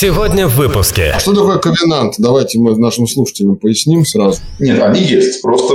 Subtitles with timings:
[0.00, 1.10] Сегодня в выпуске.
[1.12, 2.14] А что такое ковенант?
[2.18, 4.40] Давайте мы нашим слушателям поясним сразу.
[4.60, 5.42] Нет, они есть.
[5.42, 5.74] Просто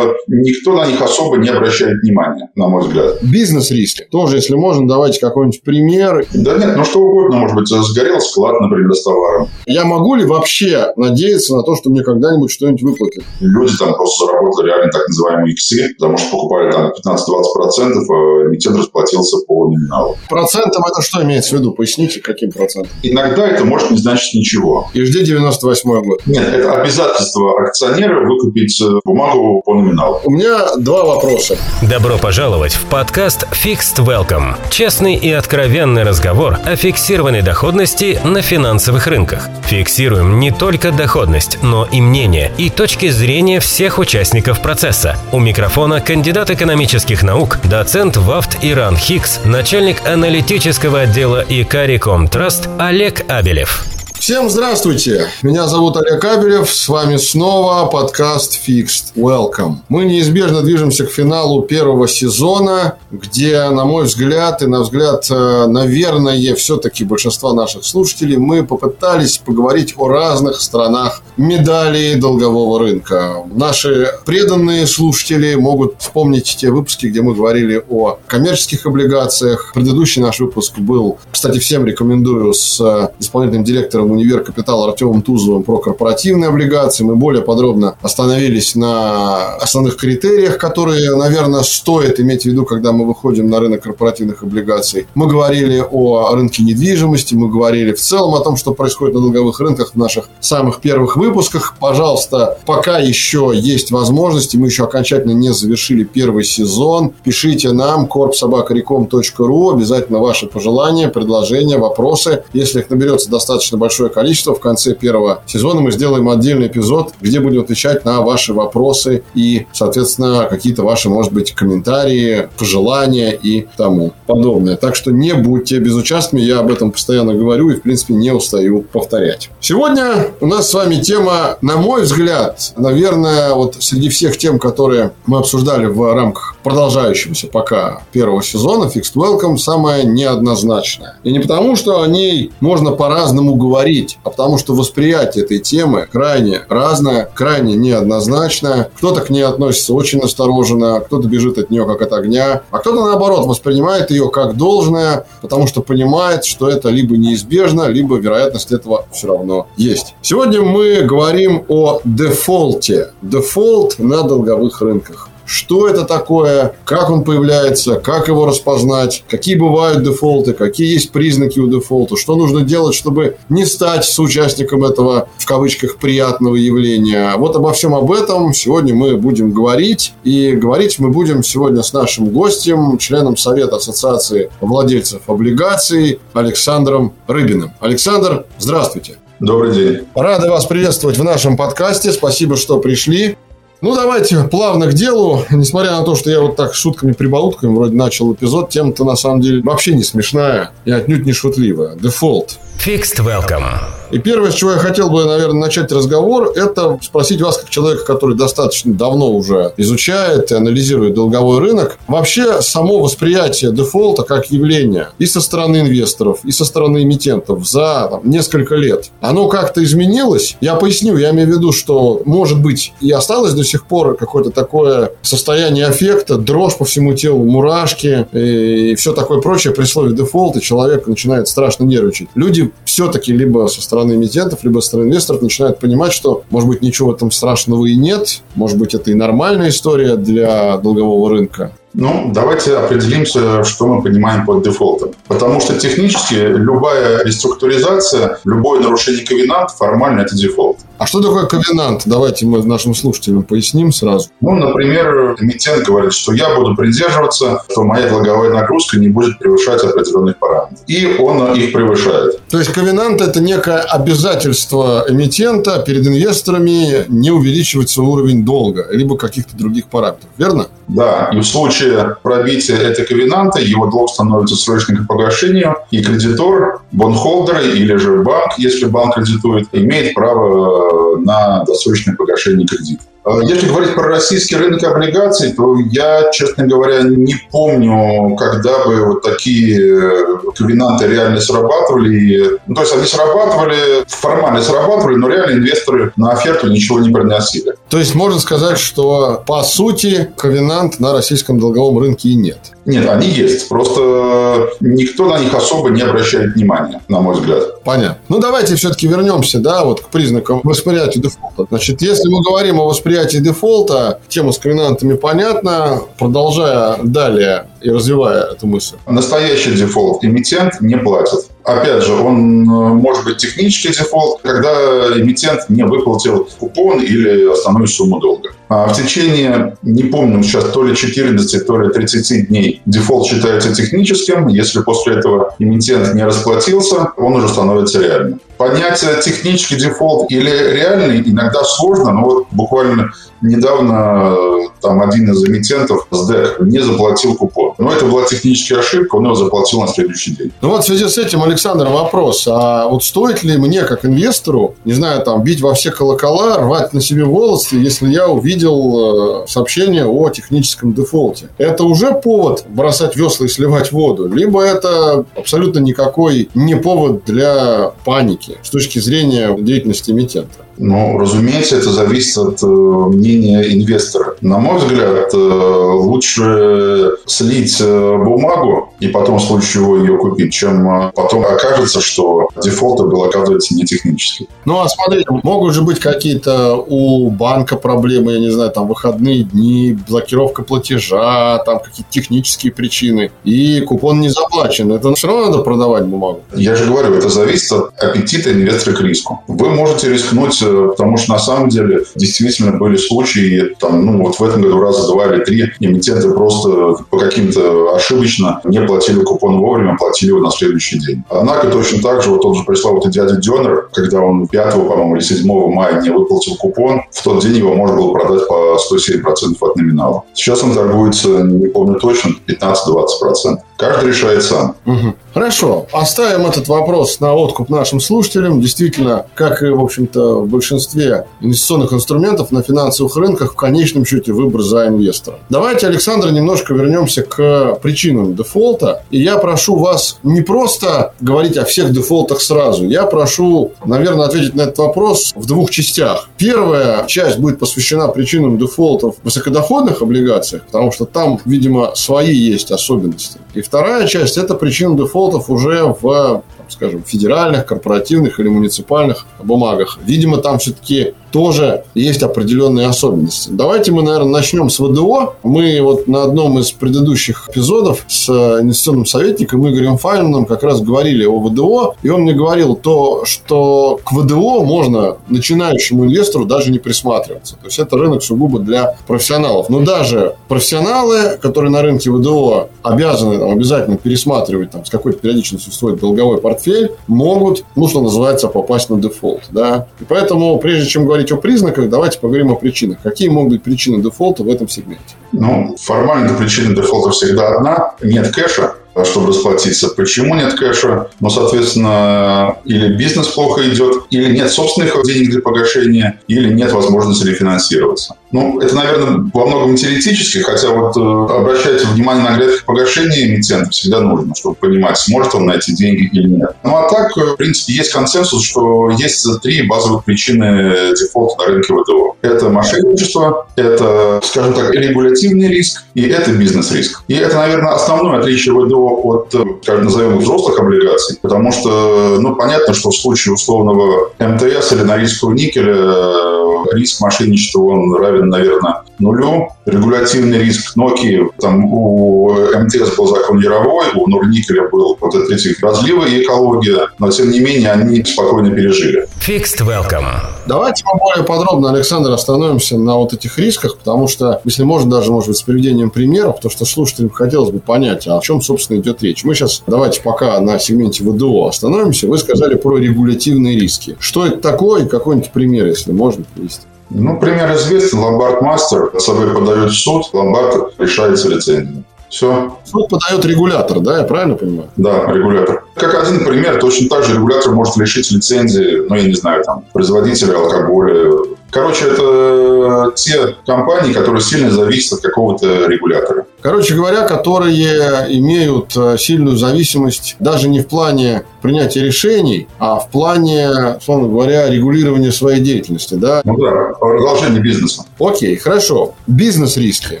[0.28, 3.22] никто на них особо не обращает внимания, на мой взгляд.
[3.22, 4.06] Бизнес-риски.
[4.10, 6.26] Тоже, если можно, давайте какой-нибудь пример.
[6.34, 7.38] Да нет, ну что угодно.
[7.38, 9.48] Может быть, сгорел склад, например, с товаром.
[9.66, 13.24] Я могу ли вообще надеяться на то, что мне когда-нибудь что-нибудь выплатят?
[13.40, 18.76] Люди там просто заработали реально так называемые иксы, потому что покупали там 15-20%, а эмитент
[18.76, 20.16] расплатился по номиналу.
[20.28, 21.72] Процентом это что имеется в виду?
[21.72, 22.90] Поясните, каким процентом?
[23.02, 24.88] Иногда это может не значить ничего.
[24.94, 26.20] И жди 98 год.
[26.26, 29.91] Нет, это обязательство акционера выкупить э, бумагу по номиналу.
[30.00, 31.58] У меня два вопроса.
[31.82, 34.54] Добро пожаловать в подкаст Fixed Welcome.
[34.70, 39.48] Честный и откровенный разговор о фиксированной доходности на финансовых рынках.
[39.66, 45.16] Фиксируем не только доходность, но и мнение и точки зрения всех участников процесса.
[45.30, 53.30] У микрофона кандидат экономических наук, доцент ВАФТ Иран Хикс, начальник аналитического отдела Икариком Траст Олег
[53.30, 53.91] Абелев.
[54.22, 55.26] Всем здравствуйте!
[55.42, 56.72] Меня зовут Олег Абелев.
[56.72, 59.78] С вами снова подкаст Fixed Welcome.
[59.88, 65.66] Мы неизбежно движемся к финалу первого сезона, где, на мой взгляд, и на взгляд, э,
[65.66, 73.42] наверное, все-таки большинства наших слушателей, мы попытались поговорить о разных сторонах медали долгового рынка.
[73.52, 79.72] Наши преданные слушатели могут вспомнить те выпуски, где мы говорили о коммерческих облигациях.
[79.74, 85.62] Предыдущий наш выпуск был, кстати, всем рекомендую, с э, исполнительным директором универ «Капитал» Артемом Тузовым
[85.62, 87.04] про корпоративные облигации.
[87.04, 93.06] Мы более подробно остановились на основных критериях, которые, наверное, стоит иметь в виду, когда мы
[93.06, 95.06] выходим на рынок корпоративных облигаций.
[95.14, 99.60] Мы говорили о рынке недвижимости, мы говорили в целом о том, что происходит на долговых
[99.60, 101.76] рынках в наших самых первых выпусках.
[101.78, 107.12] Пожалуйста, пока еще есть возможности, мы еще окончательно не завершили первый сезон.
[107.24, 112.44] Пишите нам korpsobakarecom.ru обязательно ваши пожелания, предложения, вопросы.
[112.52, 114.54] Если их наберется достаточно большое большое количество.
[114.54, 119.66] В конце первого сезона мы сделаем отдельный эпизод, где будем отвечать на ваши вопросы и,
[119.72, 124.76] соответственно, какие-то ваши, может быть, комментарии, пожелания и тому подобное.
[124.76, 128.82] Так что не будьте безучастными, я об этом постоянно говорю и, в принципе, не устаю
[128.82, 129.50] повторять.
[129.60, 135.12] Сегодня у нас с вами тема, на мой взгляд, наверное, вот среди всех тем, которые
[135.26, 141.16] мы обсуждали в рамках продолжающегося пока первого сезона Fixed Welcome, самая неоднозначная.
[141.24, 145.58] И не потому, что о ней можно по-разному говорить, говорить, а потому что восприятие этой
[145.58, 148.90] темы крайне разное, крайне неоднозначное.
[148.96, 153.04] Кто-то к ней относится очень настороженно, кто-то бежит от нее как от огня, а кто-то,
[153.04, 159.06] наоборот, воспринимает ее как должное, потому что понимает, что это либо неизбежно, либо вероятность этого
[159.12, 160.14] все равно есть.
[160.22, 163.10] Сегодня мы говорим о дефолте.
[163.22, 170.02] Дефолт на долговых рынках что это такое, как он появляется, как его распознать, какие бывают
[170.02, 175.46] дефолты, какие есть признаки у дефолта, что нужно делать, чтобы не стать соучастником этого, в
[175.46, 177.34] кавычках, приятного явления.
[177.36, 180.14] Вот обо всем об этом сегодня мы будем говорить.
[180.24, 187.72] И говорить мы будем сегодня с нашим гостем, членом Совета Ассоциации владельцев облигаций Александром Рыбиным.
[187.80, 189.16] Александр, здравствуйте.
[189.40, 190.06] Добрый день.
[190.14, 192.12] Рады вас приветствовать в нашем подкасте.
[192.12, 193.36] Спасибо, что пришли.
[193.82, 195.44] Ну, давайте плавно к делу.
[195.50, 199.60] Несмотря на то, что я вот так шутками-прибаутками вроде начал эпизод, тема-то на самом деле
[199.60, 201.96] вообще не смешная и отнюдь не шутливая.
[201.96, 202.60] Дефолт.
[202.78, 204.01] Fixed Welcome.
[204.12, 208.04] И первое, с чего я хотел бы, наверное, начать разговор, это спросить вас, как человека,
[208.04, 215.08] который достаточно давно уже изучает и анализирует долговой рынок, вообще само восприятие дефолта как явление
[215.18, 220.56] и со стороны инвесторов, и со стороны эмитентов за там, несколько лет, оно как-то изменилось?
[220.60, 224.50] Я поясню, я имею в виду, что, может быть, и осталось до сих пор какое-то
[224.50, 230.60] такое состояние аффекта, дрожь по всему телу, мурашки и все такое прочее при слове и
[230.60, 232.28] человек начинает страшно нервничать.
[232.34, 236.82] Люди все-таки либо со стороны эмитентов, либо со стороны инвесторов начинают понимать, что, может быть,
[236.82, 241.72] ничего в этом страшного и нет, может быть, это и нормальная история для долгового рынка.
[241.94, 245.10] Ну, давайте определимся, что мы понимаем под дефолтом.
[245.28, 250.78] Потому что технически любая реструктуризация, любое нарушение ковенанта формально это дефолт.
[251.02, 252.02] А что такое ковенант?
[252.06, 254.28] Давайте мы нашим слушателям поясним сразу.
[254.40, 259.82] Ну, например, эмитент говорит, что я буду придерживаться, что моя долговая нагрузка не будет превышать
[259.82, 260.78] определенных параметров.
[260.86, 262.40] И он их превышает.
[262.48, 269.16] То есть ковенант– это некое обязательство эмитента перед инвесторами не увеличивать свой уровень долга, либо
[269.16, 270.68] каких-то других параметров, верно?
[270.86, 276.82] Да, и в случае пробития этой ковенанта его долг становится срочным к погашению, и кредитор,
[276.92, 283.02] бонхолдер или же банк, если банк кредитует, имеет право на досрочное погашение кредита.
[283.24, 289.04] А если говорить про российский рынок облигаций, то я, честно говоря, не помню, когда бы
[289.04, 290.24] вот такие э,
[290.56, 292.58] ковенанты реально срабатывали.
[292.66, 297.74] Ну, то есть они срабатывали, формально срабатывали, но реально инвесторы на оферту ничего не приносили.
[297.88, 302.58] То есть можно сказать, что по сути ковенант на российском долговом рынке и нет.
[302.84, 303.68] Нет, они есть.
[303.68, 307.84] Просто никто на них особо не обращает внимания, на мой взгляд.
[307.84, 308.18] Понятно.
[308.28, 311.66] Ну, давайте все-таки вернемся, да, вот к признакам восприятия дефолта.
[311.70, 316.00] Значит, если мы говорим о восприятии дефолта, тема с криминантами понятна.
[316.18, 318.96] Продолжая далее и развивая эту мысль.
[319.06, 321.46] Настоящий дефолт эмитент не платит.
[321.64, 324.72] Опять же, он э, может быть технический дефолт, когда
[325.16, 328.50] эмитент не выплатил купон или основную сумму долга.
[328.68, 333.72] А в течение, не помню сейчас, то ли 14, то ли 30 дней дефолт считается
[333.74, 334.48] техническим.
[334.48, 338.40] Если после этого эмитент не расплатился, он уже становится реальным.
[338.56, 345.44] Понятие технический дефолт или реальный иногда сложно, но вот буквально недавно э, там один из
[345.44, 347.71] эмитентов, СДЭК, не заплатил купон.
[347.78, 350.52] Но это была техническая ошибка, он его заплатил на следующий день.
[350.60, 352.46] Ну вот в связи с этим, Александр, вопрос.
[352.48, 356.92] А вот стоит ли мне, как инвестору, не знаю, там, бить во все колокола, рвать
[356.92, 361.48] на себе волосы, если я увидел э, сообщение о техническом дефолте?
[361.58, 364.28] Это уже повод бросать весла и сливать воду?
[364.28, 370.61] Либо это абсолютно никакой не повод для паники с точки зрения деятельности эмитента?
[370.78, 374.36] Ну, разумеется, это зависит от э, мнения инвестора.
[374.40, 380.52] На мой взгляд, э, лучше слить э, бумагу и потом в случае чего ее купить,
[380.52, 384.48] чем потом окажется, что дефолт был, оказывается, не технический.
[384.64, 389.44] Ну, а смотри, могут же быть какие-то у банка проблемы, я не знаю, там выходные
[389.44, 394.92] дни, блокировка платежа, там какие-то технические причины, и купон не заплачен.
[394.92, 396.42] Это все равно надо продавать бумагу.
[396.54, 399.42] Я же говорю, это зависит от аппетита инвестора к риску.
[399.48, 404.42] Вы можете рискнуть потому что на самом деле действительно были случаи, там, ну, вот в
[404.42, 409.96] этом году раза два или три эмитенты просто по каким-то ошибочно не платили купон вовремя,
[409.98, 411.22] платили его на следующий день.
[411.28, 415.22] Однако точно так же вот тот же пресловутый дядя Дёнер, когда он 5, по-моему, или
[415.22, 419.76] 7 мая не выплатил купон, в тот день его можно было продать по 107% от
[419.76, 420.24] номинала.
[420.34, 423.58] Сейчас он торгуется, не помню точно, 15-20%.
[423.82, 424.76] Каждый решает сам.
[424.86, 425.14] Угу.
[425.34, 425.86] Хорошо.
[425.92, 428.60] Оставим этот вопрос на откуп нашим слушателям.
[428.60, 434.32] Действительно, как и, в общем-то, в большинстве инвестиционных инструментов на финансовых рынках, в конечном счете
[434.32, 435.38] выбор за инвестора.
[435.50, 439.02] Давайте, Александр, немножко вернемся к причинам дефолта.
[439.10, 442.86] И я прошу вас не просто говорить о всех дефолтах сразу.
[442.86, 446.28] Я прошу, наверное, ответить на этот вопрос в двух частях.
[446.36, 452.70] Первая часть будет посвящена причинам дефолтов в высокодоходных облигациях, потому что там, видимо, свои есть
[452.70, 453.38] особенности.
[453.54, 456.42] И вторая часть– это причина дефолтов уже в
[456.72, 459.98] скажем, федеральных, корпоративных или муниципальных бумагах.
[460.04, 463.48] Видимо, там все-таки тоже есть определенные особенности.
[463.50, 465.34] Давайте мы, наверное, начнем с ВДО.
[465.42, 471.24] Мы вот на одном из предыдущих эпизодов с инвестиционным советником Игорем Файном как раз говорили
[471.24, 476.78] о ВДО, и он мне говорил то, что к ВДО можно начинающему инвестору даже не
[476.78, 477.56] присматриваться.
[477.56, 479.70] То есть это рынок сугубо для профессионалов.
[479.70, 485.72] Но даже профессионалы, которые на рынке ВДО обязаны там, обязательно пересматривать там, с какой-то периодичностью
[485.72, 486.61] свой долговой портфель,
[487.06, 489.42] могут, ну, что называется, попасть на дефолт.
[489.50, 489.86] Да?
[490.00, 492.98] И поэтому, прежде чем говорить о признаках, давайте поговорим о причинах.
[493.02, 495.02] Какие могут быть причины дефолта в этом сегменте?
[495.32, 497.94] Ну, формально причина дефолта всегда одна.
[498.02, 498.74] Нет кэша,
[499.04, 499.88] чтобы расплатиться.
[499.88, 501.08] Почему нет кэша?
[501.20, 507.26] Ну, соответственно, или бизнес плохо идет, или нет собственных денег для погашения, или нет возможности
[507.26, 508.16] рефинансироваться.
[508.32, 513.70] Ну, это, наверное, во многом теоретически, хотя вот э, обращайте внимание на график погашения эмитента
[513.70, 516.50] всегда нужно, чтобы понимать, сможет он найти деньги или нет.
[516.64, 521.46] Ну, а так, э, в принципе, есть консенсус, что есть три базовых причины дефолта на
[521.48, 522.16] рынке ВДО.
[522.22, 527.02] Это мошенничество, это, скажем так, регулятивный риск, и это бизнес-риск.
[527.08, 532.34] И это, наверное, основное отличие ВДО от, э, как назовем, взрослых облигаций, потому что, ну,
[532.34, 536.32] понятно, что в случае условного МТС или Норильского никеля э,
[536.74, 539.48] риск мошенничества, он равен, наверное, нулю.
[539.66, 546.08] Регулятивный риск Nokia, там у МТС был закон Яровой, у Норникеля был вот эти разливы
[546.10, 549.06] и экология, но тем не менее они спокойно пережили.
[549.26, 550.06] Fixed Welcome.
[550.46, 555.12] Давайте мы более подробно, Александр, остановимся на вот этих рисках, потому что, если можно, даже,
[555.12, 559.02] может быть, с приведением примеров, то что слушателям хотелось бы понять, о чем, собственно, идет
[559.02, 559.24] речь.
[559.24, 562.08] Мы сейчас давайте пока на сегменте ВДО остановимся.
[562.08, 563.96] Вы сказали про регулятивные риски.
[564.00, 564.86] Что это такое?
[564.86, 566.66] Какой-нибудь пример, если можно привести?
[566.94, 567.98] Ну, пример известен.
[567.98, 571.84] Ломбард Мастер собой подает в суд, Ломбард решается лицензией.
[572.08, 572.58] Все.
[572.64, 574.68] Суд подает регулятор, да, я правильно понимаю?
[574.76, 575.64] Да, регулятор.
[575.74, 579.64] Как один пример, точно так же регулятор может лишить лицензии, ну, я не знаю, там,
[579.72, 581.10] производителя алкоголя,
[581.52, 586.24] Короче, это те компании, которые сильно зависят от какого-то регулятора.
[586.40, 592.88] Короче говоря, которые имеют э, сильную зависимость даже не в плане принятия решений, а в
[592.90, 596.22] плане, условно говоря, регулирования своей деятельности, да?
[596.24, 597.84] Ну да, продолжение бизнеса.
[598.00, 598.94] Окей, хорошо.
[599.06, 600.00] Бизнес-риски.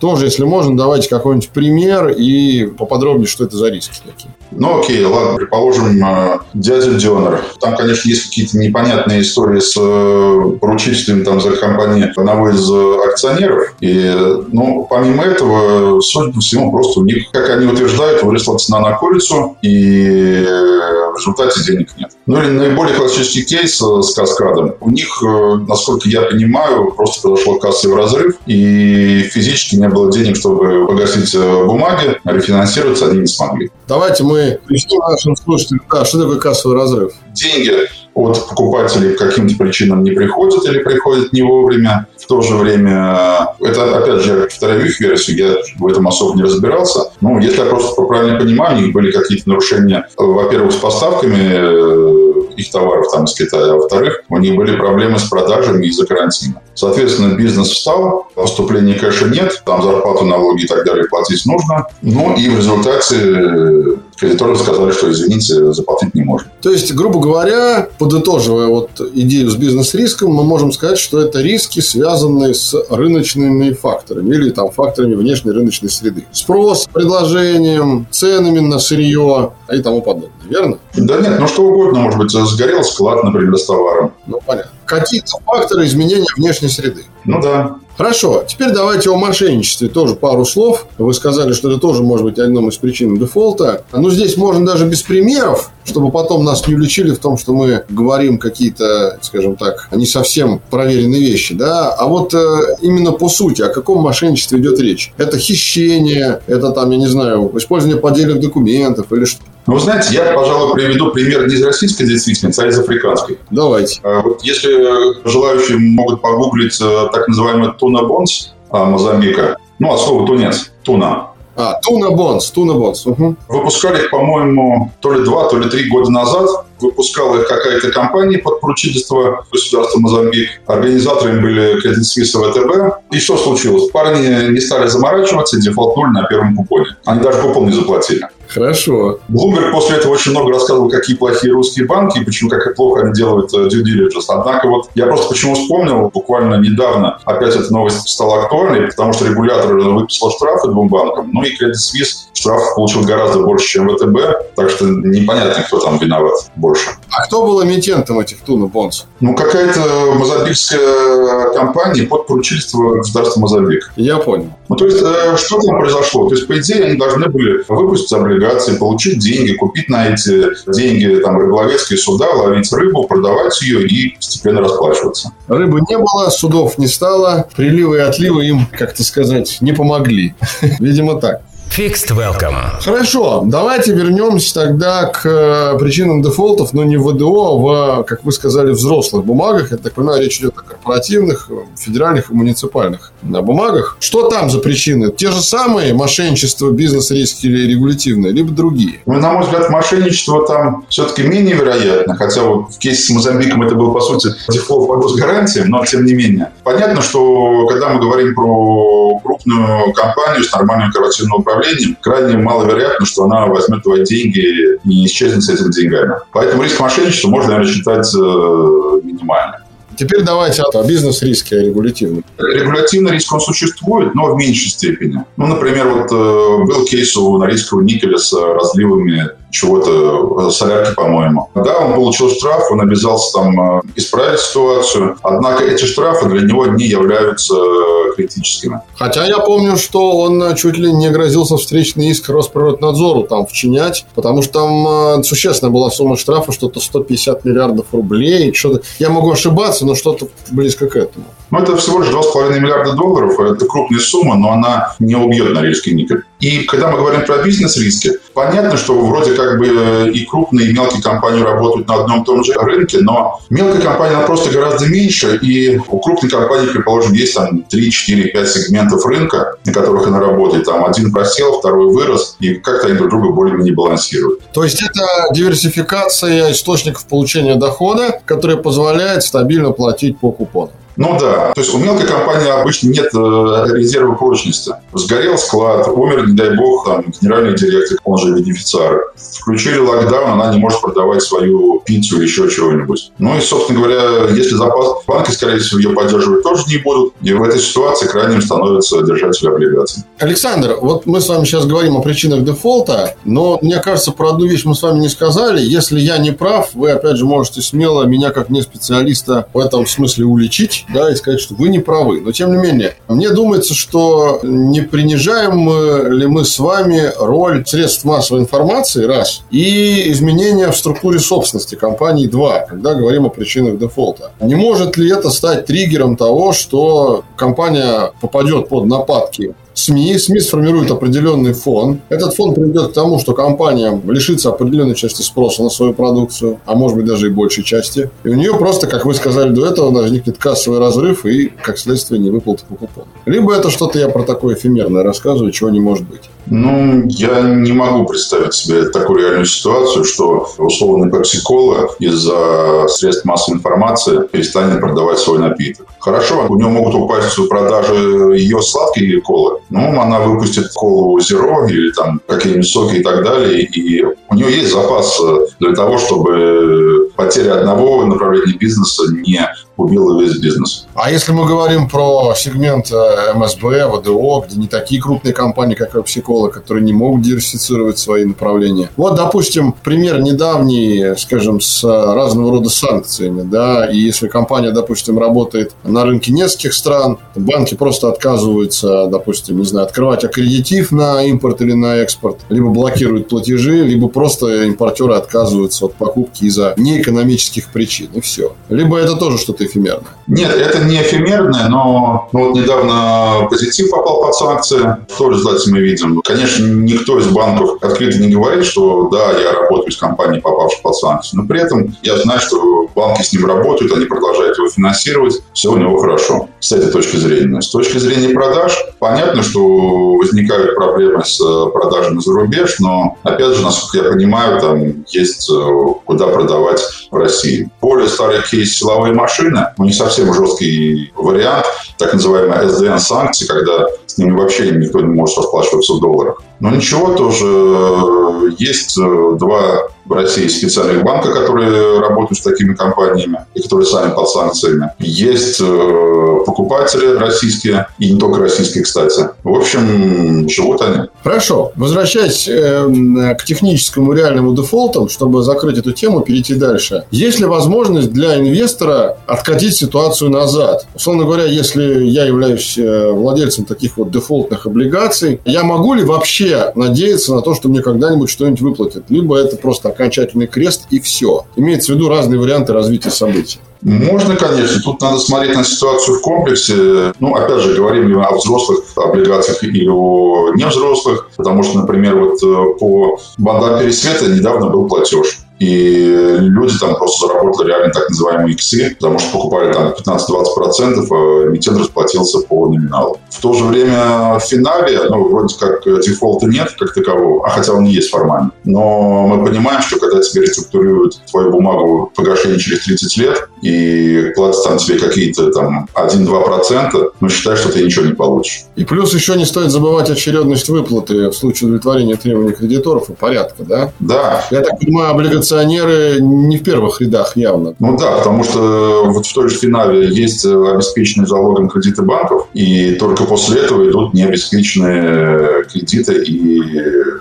[0.00, 4.34] Тоже, если можно, давайте какой-нибудь пример и поподробнее, что это за риски такие.
[4.50, 7.42] Ну, окей, ладно, предположим, э, дядя Дёнер.
[7.60, 12.70] Там, конечно, есть какие-то непонятные истории с э, поручительством там, за компании одного из
[13.08, 13.74] акционеров.
[13.80, 14.14] И,
[14.52, 18.92] ну, помимо этого, судя по всему, просто у них, как они утверждают, выросла цена на
[18.92, 22.10] курицу, и в результате денег нет.
[22.26, 24.74] Ну, или наиболее классический кейс э, с каскадом.
[24.80, 25.22] У них,
[25.68, 32.18] насколько я понимаю, просто произошел кассовый разрыв, и физически не было денег, чтобы погасить бумаги,
[32.24, 33.70] а рефинансироваться они не смогли.
[33.86, 37.12] Давайте мы объясним нашим слушателям, да, что такое кассовый разрыв.
[37.32, 37.72] Деньги
[38.14, 42.06] от покупателей по каким-то причинам не приходят или приходят не вовремя.
[42.16, 46.36] В то же время, это, опять же, я повторяю их версию, я в этом особо
[46.36, 47.10] не разбирался.
[47.20, 52.70] Ну, если я просто правильно понимаю, у были какие-то нарушения, во-первых, с поставками э, их
[52.70, 56.60] товаров там из Китая, а во-вторых, у них были проблемы с продажами из-за карантина.
[56.74, 61.86] Соответственно, бизнес встал, поступления кэша нет, там зарплату, налоги и так далее платить нужно.
[62.02, 66.48] Ну и в результате э, кредиторы сказали, что, извините, заплатить не можем.
[66.62, 71.80] То есть, грубо говоря, подытоживая вот идею с бизнес-риском, мы можем сказать, что это риски,
[71.80, 76.24] связанные с рыночными факторами или там факторами внешней рыночной среды.
[76.32, 80.30] Спрос, предложением, ценами на сырье и тому подобное.
[80.48, 80.78] Верно?
[80.94, 84.12] Да нет, ну что угодно, может быть, сгорел склад, например, с товаром.
[84.26, 84.70] Ну, понятно.
[84.84, 87.04] Какие-то факторы изменения внешней среды.
[87.24, 87.76] Ну да.
[87.96, 90.86] Хорошо, теперь давайте о мошенничестве тоже пару слов.
[90.98, 93.84] Вы сказали, что это тоже может быть одной из причин дефолта.
[93.92, 97.84] Но здесь можно даже без примеров, чтобы потом нас не уличили в том, что мы
[97.88, 101.54] говорим какие-то, скажем так, не совсем проверенные вещи.
[101.54, 101.90] Да?
[101.92, 105.12] А вот э, именно по сути, о каком мошенничестве идет речь?
[105.16, 109.40] Это хищение, это там, я не знаю, использование поддельных документов или что?
[109.66, 113.38] Ну, вы знаете, я, пожалуй, приведу пример не из российской действительности, а из африканской.
[113.50, 114.00] Давайте.
[114.02, 120.26] А, вот если желающие могут погуглить э, так называемый туна бонс Мозамбика, ну, от слова
[120.26, 123.06] тунец, туна, а, Туна Бонс, Туна Бонс.
[123.06, 123.36] Угу.
[123.48, 126.48] Выпускали их, по-моему, то ли два, то ли три года назад.
[126.80, 130.60] Выпускала их какая-то компания под поручительство государства Мозамбик.
[130.66, 133.12] Организаторами были Suisse и ВТБ.
[133.12, 133.90] И что случилось?
[133.90, 136.86] Парни не стали заморачиваться, дефолтнули на первом купоне.
[137.04, 138.26] Они даже купон не заплатили.
[138.54, 139.18] Хорошо.
[139.28, 143.12] Блумберг после этого очень много рассказывал, какие плохие русские банки и почему, как плохо они
[143.12, 144.24] делают э, due diligence.
[144.28, 149.26] Однако вот я просто почему вспомнил, буквально недавно опять эта новость стала актуальной, потому что
[149.26, 154.54] регулятор выписал штрафы двум банкам, ну и Credit Suisse штраф получил гораздо больше, чем ВТБ,
[154.54, 156.90] так что непонятно, кто там виноват больше.
[157.10, 159.06] А кто был эмитентом этих Туна Бонс?
[159.20, 163.92] Ну, какая-то мозамбикская компания под поручительство государства Мозамбик.
[163.96, 164.50] Я понял.
[164.68, 166.28] Ну, то есть, э, что там произошло?
[166.28, 168.43] То есть, по идее, они должны были выпустить облигации,
[168.78, 174.60] получить деньги, купить на эти деньги там рыболовецкие суда, ловить рыбу, продавать ее и постепенно
[174.60, 175.32] расплачиваться.
[175.48, 180.34] Рыбы не было, судов не стало, приливы и отливы им, как-то сказать, не помогли.
[180.80, 181.42] Видимо, так.
[181.76, 182.54] Fixed Welcome.
[182.84, 188.22] Хорошо, давайте вернемся тогда к э, причинам дефолтов, но не в ВДО, а в, как
[188.22, 189.72] вы сказали, взрослых бумагах.
[189.72, 193.96] Я так понимаю, речь идет о корпоративных, федеральных и муниципальных бумагах.
[193.98, 195.10] Что там за причины?
[195.10, 199.00] Те же самые мошенничество, бизнес-риски или регулятивные, либо другие?
[199.06, 203.64] Ну, на мой взгляд, мошенничество там все-таки менее вероятно, хотя вот в кейсе с Мозамбиком
[203.64, 206.52] это был, по сути, дефолт по госгарантиям, но тем не менее.
[206.62, 213.06] Понятно, что когда мы говорим про крупную компанию с нормальным корпоративным управлением, управлением, крайне маловероятно,
[213.06, 216.14] что она возьмет твои деньги и исчезнет с этими деньгами.
[216.32, 219.60] Поэтому риск мошенничества можно, наверное, считать э, минимальным.
[219.96, 222.24] Теперь давайте о бизнес-риске регулятивном.
[222.38, 225.24] Регулятивный риск, он существует, но в меньшей степени.
[225.36, 231.48] Ну, например, вот э, был кейс у Норильского никеля с разливами чего-то, э, солярки, по-моему.
[231.54, 236.66] Да, он получил штраф, он обязался там э, исправить ситуацию, однако эти штрафы для него
[236.66, 238.80] не являются э, критическими.
[238.96, 244.42] Хотя я помню, что он чуть ли не грозился встречный иск Росприроднадзору там вчинять, потому
[244.42, 248.82] что там существенная была сумма штрафа, что-то 150 миллиардов рублей, что-то.
[248.98, 251.26] Я могу ошибаться, но что-то близко к этому.
[251.50, 255.94] Ну, это всего лишь 2,5 миллиарда долларов, это крупная сумма, но она не убьет Норильский
[255.94, 256.22] никель.
[256.40, 260.72] И когда мы говорим про бизнес-риски, понятно, что вроде как бы э, и крупные, и
[260.74, 264.86] мелкие компании работают на одном и том же рынке, но мелкая компания, она просто гораздо
[264.86, 270.06] меньше, и у крупной компании, предположим, есть там 3, 4, 5 сегментов рынка, на которых
[270.06, 270.64] она работает.
[270.64, 274.40] Там один просел, второй вырос, и как-то они друг друга более-менее балансируют.
[274.52, 280.74] То есть это диверсификация источников получения дохода, которая позволяет стабильно платить по купонам.
[280.96, 281.52] Ну да.
[281.52, 284.72] То есть у мелкой компании обычно нет э, резерва прочности.
[284.92, 289.12] Сгорел склад, умер, не дай бог, там, генеральный директор, он же бенефициар.
[289.16, 293.12] Включили локдаун, она не может продавать свою пиццу или еще чего-нибудь.
[293.18, 297.14] Ну и, собственно говоря, если запас, банки, скорее всего, ее поддерживать тоже не будут.
[297.22, 300.04] И в этой ситуации крайним становится держатель облигаций.
[300.18, 304.46] Александр, вот мы с вами сейчас говорим о причинах дефолта, но мне кажется, про одну
[304.46, 305.60] вещь мы с вами не сказали.
[305.60, 309.86] Если я не прав, вы, опять же, можете смело меня, как не специалиста, в этом
[309.86, 312.20] смысле уличить, да, и сказать, что вы не правы.
[312.20, 318.04] Но, тем не менее, мне думается, что не принижаем ли мы с вами роль средств
[318.04, 324.32] массовой информации, раз, и изменения в структуре собственности компании, два, когда говорим о причинах дефолта.
[324.40, 330.18] Не может ли это стать триггером того, что компания попадет под нападки СМИ.
[330.18, 332.00] СМИ сформируют определенный фон.
[332.08, 336.74] Этот фон приведет к тому, что компания лишится определенной части спроса на свою продукцию, а
[336.74, 338.10] может быть даже и большей части.
[338.22, 342.20] И у нее просто, как вы сказали до этого, возникнет кассовый разрыв и, как следствие,
[342.20, 343.08] не выплаты по купону.
[343.26, 346.22] Либо это что-то я про такое эфемерное рассказываю, чего не может быть.
[346.46, 353.58] Ну, я не могу представить себе такую реальную ситуацию, что условный Pepsi-Cola из-за средств массовой
[353.58, 355.86] информации перестанет продавать свой напиток.
[355.98, 357.94] Хорошо, у него могут упасть продажи
[358.36, 363.62] ее сладкой колы, ну, она выпустит колу Zero или там какие-нибудь соки и так далее,
[363.62, 369.40] и у нее есть запас э, для того, чтобы потеря одного направления бизнеса не
[369.76, 370.86] убила весь бизнес.
[370.94, 375.94] А если мы говорим про сегмент э, МСБ, ВДО, где не такие крупные компании, как
[375.94, 378.90] Pepsi-Cola, которые не могут диверсифицировать свои направления.
[378.96, 385.72] Вот, допустим, пример недавний, скажем, с разного рода санкциями, да, и если компания, допустим, работает
[385.82, 391.72] на рынке нескольких стран, банки просто отказываются, допустим, не знаю, открывать аккредитив на импорт или
[391.72, 398.20] на экспорт, либо блокируют платежи, либо просто импортеры отказываются от покупки из-за неэкономических причин, и
[398.20, 398.54] все.
[398.68, 400.10] Либо это тоже что-то эфемерное?
[400.26, 404.96] Нет, это не эфемерное, но ну, вот недавно позитив попал под санкции.
[405.12, 406.20] Что результате мы видим?
[406.22, 410.96] Конечно, никто из банков открыто не говорит, что да, я работаю с компанией, попавшей под
[410.96, 411.36] санкции.
[411.36, 415.70] Но при этом я знаю, что банки с ним работают, они продолжают его финансировать, все
[415.70, 417.60] у него хорошо с этой точки зрения.
[417.60, 421.38] С точки зрения продаж, понятно, что возникают проблемы с
[421.72, 426.80] продажами за рубеж, но, опять же, насколько я понимаю, там есть э, куда продавать
[427.10, 427.70] в России.
[427.80, 431.66] Более старый кейс силовые машины, ну, не совсем жесткий вариант,
[431.98, 436.42] так называемые SDN-санкции, когда с ними вообще никто не может расплачиваться в долларах.
[436.60, 442.74] Но ничего, тоже э, есть э, два в России специальных банка, которые работают с такими
[442.74, 444.90] компаниями и которые сами под санкциями.
[444.98, 449.28] Есть э, покупатели российские, и не только российские, кстати.
[449.42, 451.08] В общем, живут они.
[451.22, 451.72] Хорошо.
[451.76, 457.04] Возвращаясь э, к техническому реальному дефолтам, чтобы закрыть эту тему, перейти дальше.
[457.10, 460.86] Есть ли возможность для инвестора откатить ситуацию назад?
[460.94, 466.72] Условно говоря, если я являюсь э, владельцем таких вот дефолтных облигаций, я могу ли вообще
[466.74, 469.04] надеяться на то, что мне когда-нибудь что-нибудь выплатят?
[469.08, 471.46] Либо это просто окончательный крест и все.
[471.56, 473.60] Имеется в виду разные варианты развития событий.
[473.84, 474.80] Можно, конечно.
[474.82, 477.12] Тут надо смотреть на ситуацию в комплексе.
[477.20, 481.28] Ну, опять же, говорим ли мы о взрослых облигациях или о невзрослых.
[481.36, 485.43] Потому что, например, вот э, по бандам пересвета недавно был платеж.
[485.64, 491.48] И люди там просто заработали реально так называемые иксы, потому что покупали там 15-20%, а
[491.48, 493.18] эмитент расплатился по номиналу.
[493.30, 497.72] В то же время в финале, ну, вроде как дефолта нет как такового, а хотя
[497.72, 498.50] он и есть формально.
[498.64, 504.64] Но мы понимаем, что когда тебе реструктурируют твою бумагу погашение через 30 лет и платят
[504.64, 508.64] там тебе какие-то там 1-2%, ну, считай, что ты ничего не получишь.
[508.76, 513.64] И плюс еще не стоит забывать очередность выплаты в случае удовлетворения требований кредиторов и порядка,
[513.64, 513.92] да?
[513.98, 514.44] Да.
[514.50, 517.74] Я так понимаю, облигационные оппозиционеры не в первых рядах явно.
[517.78, 522.92] Ну да, потому что вот в той же финале есть обеспеченные залогом кредиты банков, и
[522.92, 526.62] только после этого идут необеспеченные кредиты и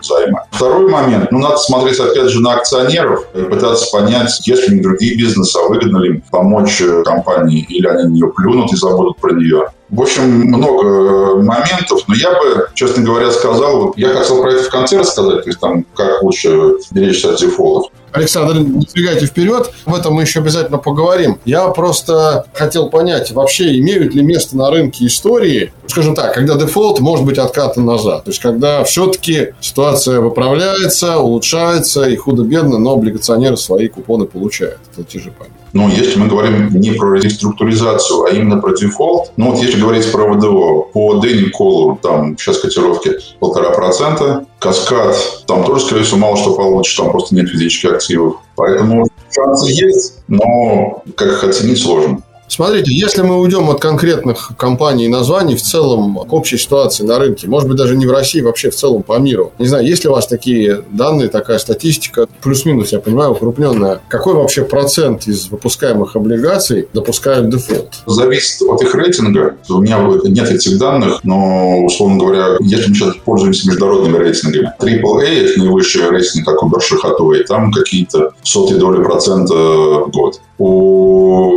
[0.03, 0.39] займы.
[0.51, 5.17] Второй момент, ну надо смотреть опять же на акционеров и пытаться понять, есть ли другие
[5.17, 9.33] бизнесы, а выгодно ли им помочь компании, или они на нее плюнут и забудут про
[9.33, 9.67] нее.
[9.89, 14.69] В общем, много моментов, но я бы, честно говоря, сказал, я хотел про это в
[14.69, 17.91] конце рассказать, то есть там, как лучше беречься от дефолтов.
[18.11, 21.39] Александр, не сбегайте вперед, об этом мы еще обязательно поговорим.
[21.45, 26.99] Я просто хотел понять, вообще имеют ли место на рынке истории, скажем так, когда дефолт
[26.99, 28.23] может быть откатан назад.
[28.23, 34.79] То есть, когда все-таки ситуация выправляется, улучшается и худо-бедно, но облигационеры свои купоны получают.
[35.07, 35.53] Те же память.
[35.73, 40.11] Но если мы говорим не про реструктуризацию, а именно про дефолт, ну вот если говорить
[40.11, 45.15] про ВДО, по Дэни Коллу там сейчас котировки полтора процента, Каскад
[45.47, 48.35] там тоже, скорее всего, мало что получится, там просто нет физических активов.
[48.55, 52.21] Поэтому шансы есть, но как их оценить сложно.
[52.47, 57.17] Смотрите, если мы уйдем от конкретных компаний и названий в целом к общей ситуации на
[57.17, 59.53] рынке, может быть, даже не в России, вообще в целом по миру.
[59.59, 64.01] Не знаю, есть ли у вас такие данные, такая статистика, плюс-минус, я понимаю, укрупненная.
[64.07, 68.03] Какой вообще процент из выпускаемых облигаций допускают дефолт?
[68.05, 69.55] Зависит от их рейтинга.
[69.69, 75.25] У меня нет этих данных, но, условно говоря, если мы сейчас пользуемся международными рейтингами, AAA–
[75.45, 80.39] это наивысший рейтинг, как у Бершихатовой, там какие-то сотые доли процента в год.
[80.57, 81.51] У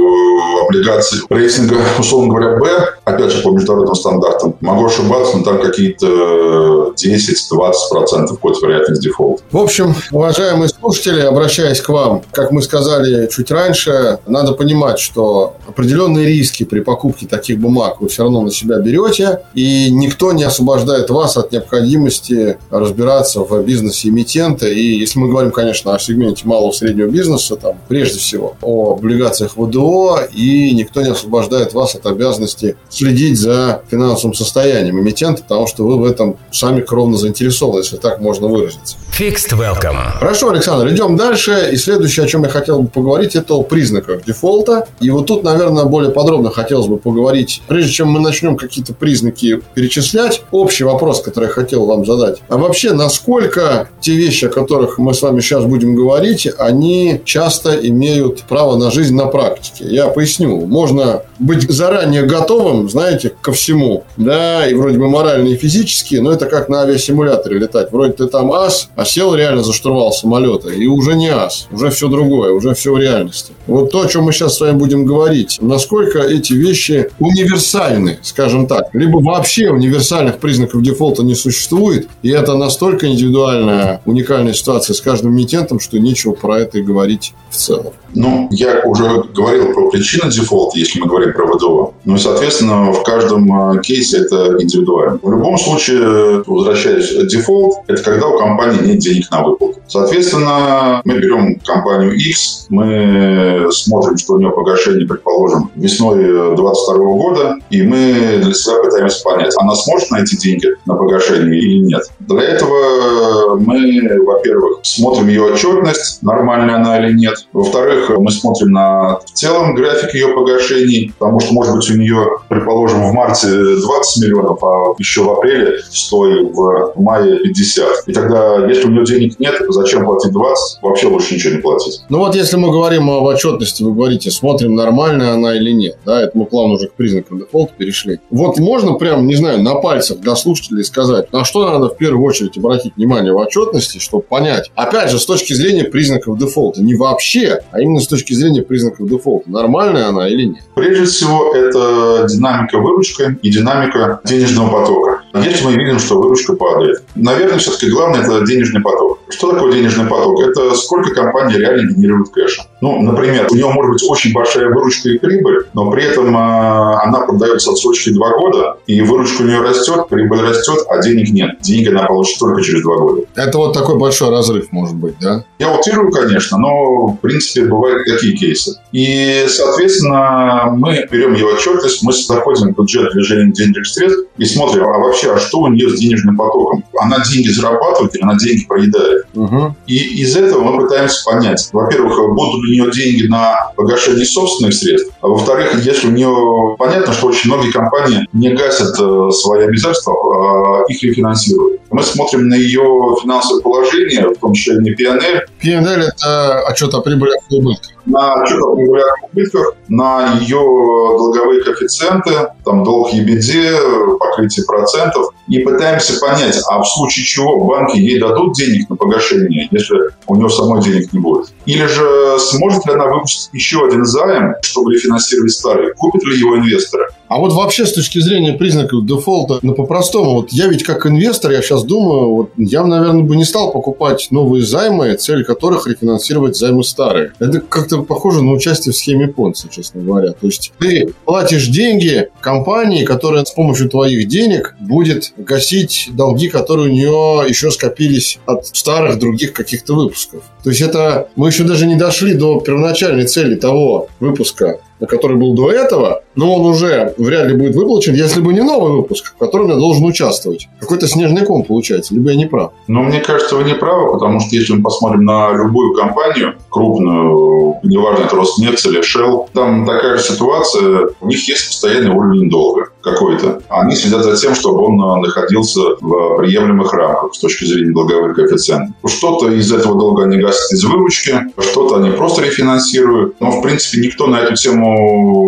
[0.67, 2.69] облигаций рейтинга, условно говоря, Б,
[3.05, 9.43] опять же, по международным стандартам, могу ошибаться, но там какие-то 10-20% будет вероятность дефолта.
[9.51, 15.57] В общем, уважаемые слушатели, обращаясь к вам, как мы сказали чуть раньше, надо понимать, что
[15.69, 20.45] определенные риски при покупке таких бумаг вы все равно на себя берете, и никто не
[20.45, 24.67] освобождает вас от необходимости разбираться в бизнесе эмитента.
[24.67, 28.86] И если мы говорим, конечно, о сегменте малого и среднего бизнеса, там, прежде всего, о
[28.93, 35.67] облигациях ВДО, и никто не освобождает вас от обязанности следить за финансовым состоянием эмитента, потому
[35.67, 38.97] что вы в этом сами кровно заинтересованы, если так можно выразиться.
[39.19, 39.97] Fixed Welcome.
[40.19, 41.71] Хорошо, Александр, идем дальше.
[41.73, 44.87] И следующее, о чем я хотел бы поговорить, это о признаках дефолта.
[45.01, 47.63] И вот тут, наверное, более подробно хотелось бы поговорить.
[47.67, 52.43] Прежде чем мы начнем какие-то признаки перечислять, общий вопрос, который я хотел вам задать.
[52.49, 57.75] А вообще, насколько те вещи, о которых мы с вами сейчас будем говорить, они часто
[57.75, 59.85] имеют право на жизнь на практике?
[59.89, 60.67] Я поясню.
[60.67, 64.05] Можно быть заранее готовым, знаете, ко всему.
[64.17, 67.93] Да, и вроде бы морально и физически, но это как на авиасимуляторе летать.
[67.93, 70.71] Вроде ты там ас, а сел реально за штурвал самолета.
[70.71, 73.53] И уже не ас, уже все другое, уже все в реальности.
[73.67, 75.59] Вот то, о чем мы сейчас с вами будем говорить.
[75.61, 78.89] Насколько эти вещи универсальны, скажем так.
[78.93, 82.09] Либо вообще универсальных признаков дефолта не существует.
[82.23, 87.35] И это настолько индивидуальная, уникальная ситуация с каждым эмитентом, что нечего про это и говорить
[87.57, 87.93] целом.
[88.15, 91.95] Ну, я уже говорил про причины дефолта, если мы говорим про ВДО.
[92.05, 95.19] Ну и, соответственно, в каждом э, кейсе это индивидуально.
[95.23, 99.81] В любом случае, возвращаясь, дефолт– это когда у компании нет денег на выплату.
[99.87, 106.25] Соответственно, мы берем компанию X, мы смотрим, что у нее погашение, предположим, весной
[106.57, 111.85] 2022 года, и мы для себя пытаемся понять, она сможет найти деньги на погашение или
[111.85, 112.03] нет.
[112.21, 113.26] Для этого
[113.59, 117.47] мы, во-первых, смотрим ее отчетность, нормальная она или нет.
[117.53, 122.27] Во-вторых, мы смотрим на в целом график ее погашений, потому что, может быть, у нее,
[122.49, 127.87] предположим, в марте 20 миллионов, а еще в апреле 100, и в мае 50.
[128.07, 130.83] И тогда, если у нее денег нет, зачем платить 20?
[130.83, 132.03] Вообще лучше ничего не платить.
[132.09, 135.99] Ну вот если мы говорим об отчетности, вы говорите, смотрим, нормальная она или нет.
[136.05, 138.21] Да, это мы плавно уже к признакам дефолта перешли.
[138.31, 142.25] Вот можно прям, не знаю, на пальцах для слушателей сказать, на что надо в первую
[142.25, 144.71] очередь обратить внимание в отчетности, чтобы понять.
[144.75, 146.83] Опять же, с точки зрения признаков дефолта.
[146.83, 149.51] Не вообще, а именно с точки зрения признаков дефолта.
[149.51, 150.65] Нормальная она или нет?
[150.75, 155.16] Прежде всего, это динамика выручки и динамика денежного потока.
[155.45, 159.21] Если мы видим, что выручка падает, наверное, все-таки главное– это денежный поток.
[159.29, 160.41] Что такое денежный поток?
[160.41, 162.63] Это сколько компания реально генерирует кэша.
[162.81, 166.39] Ну, например, у нее может быть очень большая выручка и прибыль, но при этом э,
[166.39, 171.61] она продается отсрочки 2 года, и выручка у нее растет, прибыль растет, а денег нет.
[171.61, 173.23] Деньги она получит только через 2 года.
[173.35, 175.45] Это вот такой большой разрыв может быть, да?
[175.59, 178.79] Я утрирую, конечно, но, в принципе, бывают такие кейсы.
[178.93, 184.85] И, соответственно, мы берем ее отчетность, мы заходим в бюджет движения денежных средств и смотрим,
[184.85, 186.85] а вообще, а что у нее с денежным потоком?
[186.99, 189.27] Она деньги зарабатывает или она деньги проедает?
[189.35, 189.77] Угу.
[189.87, 195.13] И из этого мы пытаемся понять, во-первых, будут у нее деньги на погашение собственных средств,
[195.21, 196.77] а во-вторых, если у нее...
[196.79, 201.81] Понятно, что очень многие компании не гасят э, свои обязательства, а их рефинансируют.
[201.91, 205.41] Мы смотрим на ее финансовое положение, в том числе не PNL.
[205.63, 212.53] PNL– это отчет о прибылях и убытках на о регулярных убытках, на ее долговые коэффициенты,
[212.65, 218.55] там долг EBD, покрытие процентов, и пытаемся понять, а в случае чего банки ей дадут
[218.55, 221.49] денег на погашение, если у нее самой денег не будет.
[221.67, 226.57] Или же сможет ли она выпустить еще один займ, чтобы рефинансировать старый, купят ли его
[226.57, 227.07] инвесторы.
[227.29, 231.51] А вот вообще с точки зрения признаков дефолта, ну по-простому, вот я ведь как инвестор,
[231.51, 236.57] я сейчас думаю, вот я, наверное, бы не стал покупать новые займы, цель которых рефинансировать
[236.57, 237.33] займы старые.
[237.39, 240.33] Это как-то похоже на участие в схеме Понца, честно говоря.
[240.33, 246.89] То есть ты платишь деньги компании, которая с помощью твоих денег будет гасить долги, которые
[246.89, 250.45] у нее еще скопились от старых других каких-то выпусков.
[250.63, 255.55] То есть это мы еще даже не дошли до первоначальной цели того выпуска который был
[255.55, 259.39] до этого, но он уже вряд ли будет выплачен, если бы не новый выпуск, в
[259.39, 260.69] котором я должен участвовать.
[260.81, 262.73] Какой-то снежный ком получается, либо я не прав.
[262.87, 267.77] Но мне кажется, вы не правы, потому что если мы посмотрим на любую компанию, крупную,
[267.83, 272.89] неважно, это Роснефть или Shell, там такая же ситуация, у них есть постоянный уровень долга
[273.03, 273.61] какой-то.
[273.69, 278.95] Они следят за тем, чтобы он находился в приемлемых рамках с точки зрения долговых коэффициентов.
[279.07, 283.41] Что-то из этого долга они гасят из выручки, что-то они просто рефинансируют.
[283.41, 284.86] Но, в принципе, никто на эту тему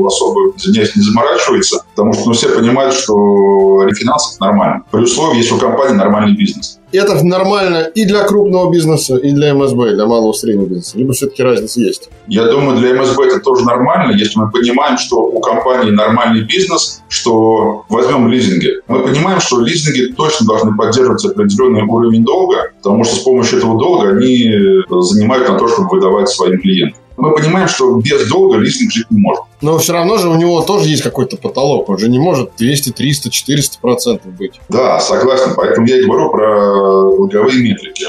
[0.07, 4.83] особо, извиняюсь, не заморачивается, потому что ну, все понимают, что рефинанс– нормально.
[4.91, 6.79] При условии, если у компании нормальный бизнес.
[6.91, 10.97] Это нормально и для крупного бизнеса, и для МСБ, и для малого и среднего бизнеса.
[10.97, 12.09] Либо все-таки разница есть?
[12.29, 17.03] Я думаю, для МСБ это тоже нормально, если мы понимаем, что у компании нормальный бизнес,
[17.09, 18.71] что возьмем лизинги.
[18.87, 23.79] Мы понимаем, что лизинги точно должны поддерживать определенный уровень долга, потому что с помощью этого
[23.79, 24.51] долга они
[24.89, 29.21] занимают на то, чтобы выдавать своим клиентам мы понимаем, что без долга лизинг жить не
[29.21, 29.45] может.
[29.61, 31.89] Но все равно же у него тоже есть какой-то потолок.
[31.89, 34.61] Он же не может 200, 300, 400 процентов быть.
[34.69, 35.53] Да, согласен.
[35.57, 38.05] Поэтому я и говорю про долговые метрики.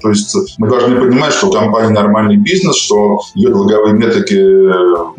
[0.00, 4.40] То есть мы должны понимать, что у компании нормальный бизнес, что ее долговые метрики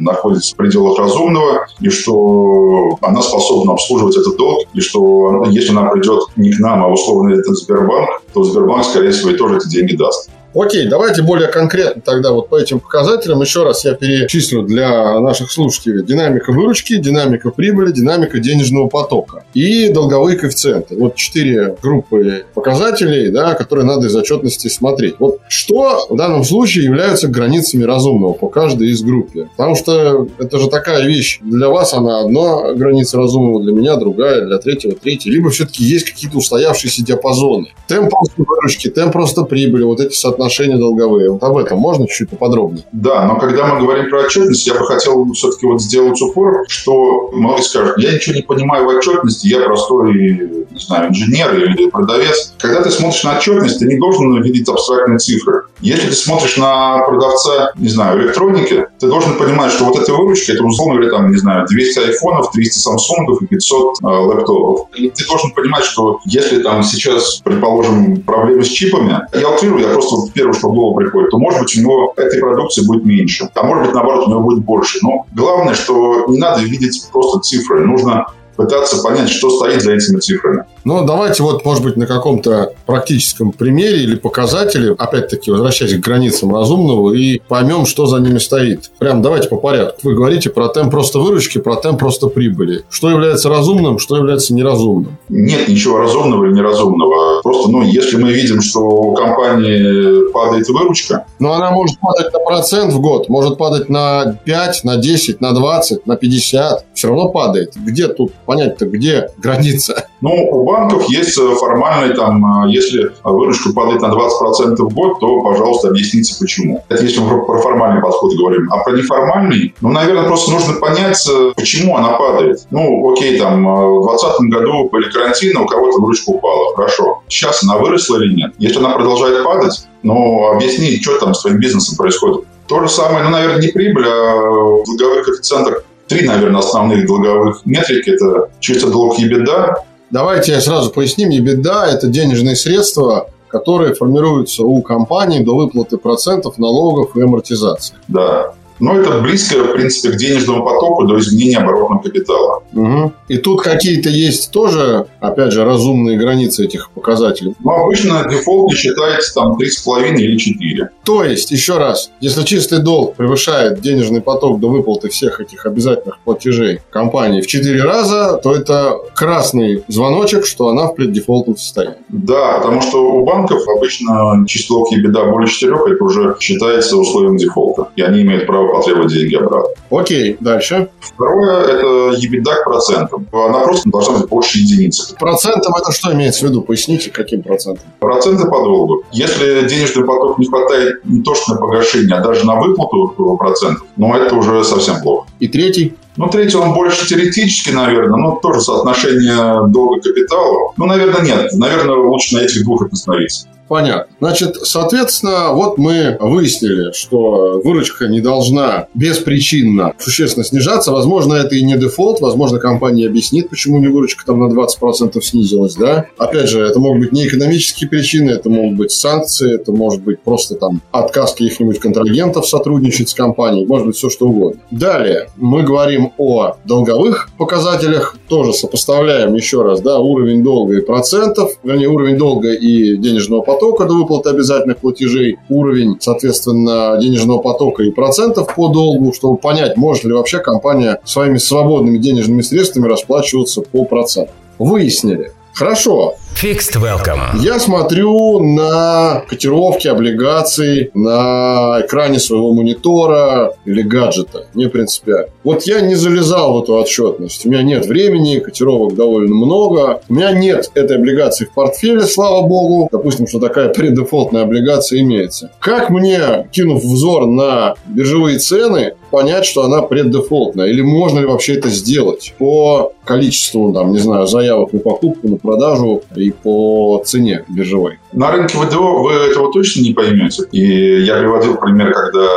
[0.02, 5.90] находятся в пределах разумного, и что она способна обслуживать этот долг, и что если она
[5.90, 9.68] придет не к нам, а условно это Сбербанк, то Сбербанк, скорее всего, и тоже эти
[9.70, 10.30] деньги даст.
[10.56, 13.42] Окей, давайте более конкретно тогда вот по этим показателям.
[13.42, 16.02] Еще раз я перечислю для наших слушателей.
[16.02, 20.96] Динамика выручки, динамика прибыли, динамика денежного потока и долговые коэффициенты.
[20.96, 25.16] Вот четыре группы показателей, да, которые надо из отчетности смотреть.
[25.20, 29.32] Вот что в данном случае являются границами разумного по каждой из групп?
[29.58, 31.40] Потому что это же такая вещь.
[31.42, 35.32] Для вас она одна граница разумного, для меня другая, для третьего третья.
[35.32, 37.74] Либо все-таки есть какие-то устоявшиеся диапазоны.
[37.90, 41.32] Темп просто выручки, темп просто прибыли, вот эти соотношения отношения долговые.
[41.32, 42.86] Вот об этом можно чуть-чуть поподробнее?
[42.92, 47.32] Да, но когда мы говорим про отчетность, я бы хотел все-таки вот сделать упор, что
[47.34, 52.54] многие скажут, я ничего не понимаю в отчетности, я простой, не знаю, инженер или продавец.
[52.60, 55.64] Когда ты смотришь на отчетность, ты не должен видеть абстрактные цифры.
[55.82, 60.54] Если ты смотришь на продавца, не знаю, электроники, ты должен понимать, что вот эта выручка,
[60.54, 64.88] это условно говоря, там, не знаю, 200 айфонов, 300 самсунгов и 500 э, лэптопов.
[64.96, 69.90] И ты должен понимать, что если там сейчас, предположим, проблемы с чипами, я утрирую, я
[69.94, 73.50] просто первое, что в приходит, то, может быть, у него этой продукции будет меньше.
[73.56, 75.00] А может быть, наоборот, у него будет больше.
[75.02, 77.86] Но главное, что не надо видеть просто цифры.
[77.86, 80.66] Нужно пытаться понять, что стоит за этими цифрами.
[80.86, 86.56] Ну, давайте вот, может быть, на каком-то практическом примере или показателе, опять-таки, возвращаясь к границам
[86.56, 88.92] разумного, и поймем, что за ними стоит.
[89.00, 90.02] Прям давайте по порядку.
[90.04, 92.84] Вы говорите про темп просто выручки, про темп просто прибыли.
[92.92, 95.18] Что является разумным, что является неразумным?
[95.28, 97.42] Нет ничего разумного или неразумного.
[97.42, 101.26] Просто, ну, если мы видим, что у компании падает выручка...
[101.40, 105.54] Но она может падать на процент в год, может падать на 5, на 10, на
[105.54, 106.86] 20, на 50.
[106.94, 107.74] Все равно падает.
[107.76, 110.08] Где тут понять-то, где граница?
[110.22, 115.20] Ну, у банков есть э, формальный, там, э, если выручка падает на 20% в год,
[115.20, 116.84] то, пожалуйста, объясните, почему.
[116.90, 118.72] Это если мы про формальный подход говорим.
[118.72, 122.68] А про неформальный, ну, наверное, просто нужно понять, э, почему она падает.
[122.72, 126.76] Ну, окей, там, в 2020 году были карантины, у кого-то выручка упала.
[126.76, 127.24] Хорошо.
[127.28, 128.54] Сейчас она выросла или нет?
[128.58, 132.46] Если она продолжает падать, ну, объясни, что там с твоим бизнесом происходит.
[132.68, 137.66] То же самое, ну, наверное, не прибыль, а в долговых коэффициентах три, наверное, основных долговых
[137.66, 138.10] метрики.
[138.12, 141.30] Это чисто долг и беда, Давайте я сразу поясним.
[141.44, 147.96] беда это денежные средства, которые формируются у компании до выплаты процентов, налогов и амортизации.
[148.08, 148.54] Да.
[148.80, 152.64] Но это близко, в принципе, к денежному потоку до изменения оборотного капитала.
[152.74, 153.14] Угу.
[153.30, 157.56] И тут какие-то есть тоже, опять же, разумные границы этих показателей.
[157.64, 160.90] Ну, обычно дефолт не считается там 3,5 или 4.
[161.04, 166.20] То есть, еще раз, если чистый долг превышает денежный поток до выплаты всех этих обязательных
[166.20, 171.98] платежей компании в 4 раза, то это красный звоночек, что она в преддефолтном состоянии.
[172.10, 176.98] Да, потому что у банков обычно чистый долг и беда более 4, это уже считается
[176.98, 177.90] условием дефолта.
[177.96, 179.74] И они имеют право потребовать деньги обратно.
[179.90, 180.90] Окей, дальше.
[181.00, 183.28] Второе– это EBITDA к процентам.
[183.32, 185.16] Она просто должна быть больше единицы.
[185.16, 186.62] Процентом это что имеется в виду?
[186.62, 187.86] Поясните, каким процентом?
[188.00, 189.04] Проценты по долгу.
[189.12, 193.86] Если денежный поток не хватает не то что на погашение, а даже на выплату процентов,
[193.96, 195.28] ну это уже совсем плохо.
[195.40, 195.96] И третий?
[196.18, 200.74] Ну, третий, он больше теоретически, наверное, но тоже соотношение долга капитала.
[200.78, 201.54] Ну, наверное, нет.
[201.54, 203.48] Наверное, лучше на этих двух остановиться.
[203.68, 204.16] Понятно.
[204.20, 210.92] Значит, соответственно, вот мы выяснили, что выручка не должна беспричинно существенно снижаться.
[210.92, 215.76] Возможно, это и не дефолт, возможно, компания объяснит, почему не выручка там на 20% снизилась,
[215.76, 216.06] да.
[216.18, 220.22] Опять же, это могут быть не экономические причины, это могут быть санкции, это может быть
[220.22, 224.62] просто там отказ каких-нибудь контрагентов сотрудничать с компанией, может быть, все что угодно.
[224.70, 231.52] Далее, мы говорим о долговых показателях, тоже сопоставляем еще раз, да, уровень долга и процентов,
[231.64, 237.92] вернее, уровень долга и денежного потока до выплаты обязательных платежей, уровень, соответственно, денежного потока и
[237.92, 243.86] процентов по долгу, чтобы понять, может ли вообще компания своими свободными денежными средствами расплачиваться по
[243.86, 244.36] процентам.
[244.58, 245.32] Выяснили.
[245.54, 247.40] Хорошо, Fixed Welcome.
[247.40, 254.46] Я смотрю на котировки облигаций на экране своего монитора или гаджета.
[254.54, 255.30] Не принципиально.
[255.46, 257.46] Вот я не залезал в эту отчетность.
[257.46, 260.02] У меня нет времени, котировок довольно много.
[260.10, 262.90] У меня нет этой облигации в портфеле, слава богу.
[262.92, 265.52] Допустим, что такая преддефолтная облигация имеется.
[265.60, 270.68] Как мне, кинув взор на биржевые цены, понять, что она преддефолтная?
[270.68, 275.38] Или можно ли вообще это сделать по количеству, там, не знаю, заявок на покупку, на
[275.38, 278.00] продажу и по цене биржевой.
[278.12, 280.44] На рынке ВДО вы этого точно не поймете.
[280.52, 282.28] И я приводил пример, когда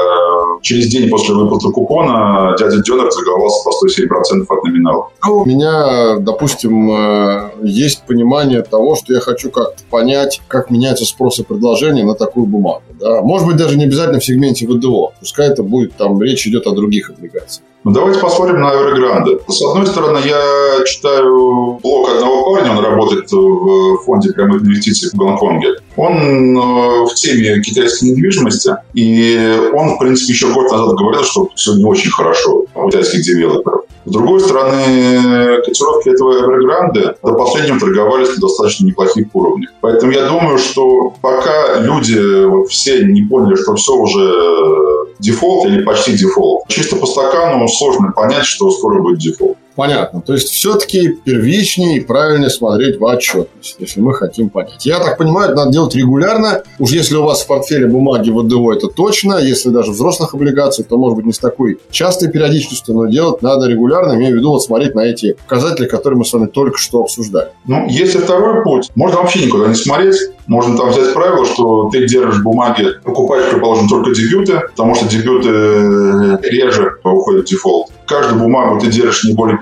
[0.62, 5.08] через день после выплаты купона дядя Дёнер заголовался по 107% от номинала.
[5.24, 11.04] Ну, у меня, допустим, э, есть понимание того, что я хочу как-то понять, как меняется
[11.04, 12.82] спрос и предложение на такую бумагу.
[13.00, 13.22] Да?
[13.22, 15.12] Может быть, даже не обязательно в сегменте ВДО.
[15.20, 17.64] Пускай это будет, там речь идет о других облигациях.
[17.84, 19.40] Ну, давайте посмотрим на Evergrande.
[19.46, 25.14] С одной стороны, я читаю блог одного парня, он работает в фонде прямых инвестиций в
[25.16, 25.76] Гонконге.
[25.96, 31.48] Он э, в теме китайской недвижимости, и он, в принципе, еще год назад говорил, что
[31.54, 33.84] все не очень хорошо у китайских девелоперов.
[34.04, 39.70] С другой стороны, котировки этого Evergrande до последнего торговались на достаточно неплохих уровнях.
[39.82, 45.82] Поэтому я думаю, что пока люди вот, все не поняли, что все уже дефолт или
[45.82, 49.58] почти дефолт, чисто по стакану сложно понять, что скоро будет дефолт.
[49.78, 50.20] Понятно.
[50.22, 54.84] То есть, все-таки первичнее и правильнее смотреть в отчетность, если мы хотим понять.
[54.84, 56.64] Я так понимаю, это надо делать регулярно.
[56.80, 59.38] Уж если у вас в портфеле бумаги ВДО, это точно.
[59.38, 63.68] Если даже взрослых облигаций, то, может быть, не с такой частой периодичностью, но делать надо
[63.68, 64.14] регулярно.
[64.14, 67.50] Имею в виду вот смотреть на эти показатели, которые мы с вами только что обсуждали.
[67.64, 70.16] Ну, если второй путь, можно вообще никуда не смотреть.
[70.48, 75.50] Можно там взять правило, что ты держишь бумаги, покупаешь, предположим, только дебюты, потому что дебюты
[75.50, 77.92] э, реже уходят в дефолт.
[78.08, 79.60] Каждую бумагу ты держишь не более 5%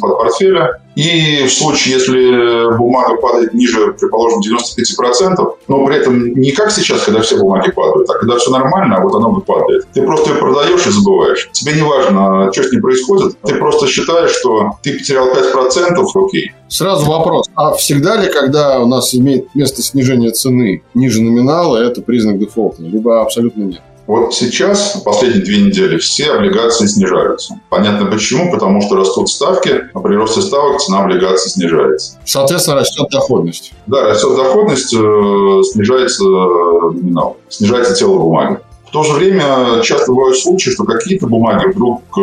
[0.00, 0.80] от портфеля.
[0.94, 7.02] И в случае, если бумага падает ниже, предположим, 95%, но при этом не как сейчас,
[7.02, 9.86] когда все бумаги падают, а когда все нормально, а вот оно бы падает.
[9.92, 11.48] Ты просто ее продаешь и забываешь.
[11.52, 13.36] Тебе не важно, что с ней происходит.
[13.42, 16.52] Ты просто считаешь, что ты потерял 5%, окей.
[16.68, 17.46] Сразу вопрос.
[17.54, 22.82] А всегда ли, когда у нас имеет место снижение цены ниже номинала, это признак дефолта?
[22.82, 23.80] Либо абсолютно нет?
[24.10, 27.60] Вот сейчас, последние две недели, все облигации снижаются.
[27.68, 32.18] Понятно почему, потому что растут ставки, а при росте ставок цена облигаций снижается.
[32.24, 33.72] Соответственно, растет доходность.
[33.86, 38.58] Да, растет доходность, э, снижается номинал, снижается тело бумаги.
[38.88, 42.20] В то же время часто бывают случаи, что какие-то бумаги вдруг э,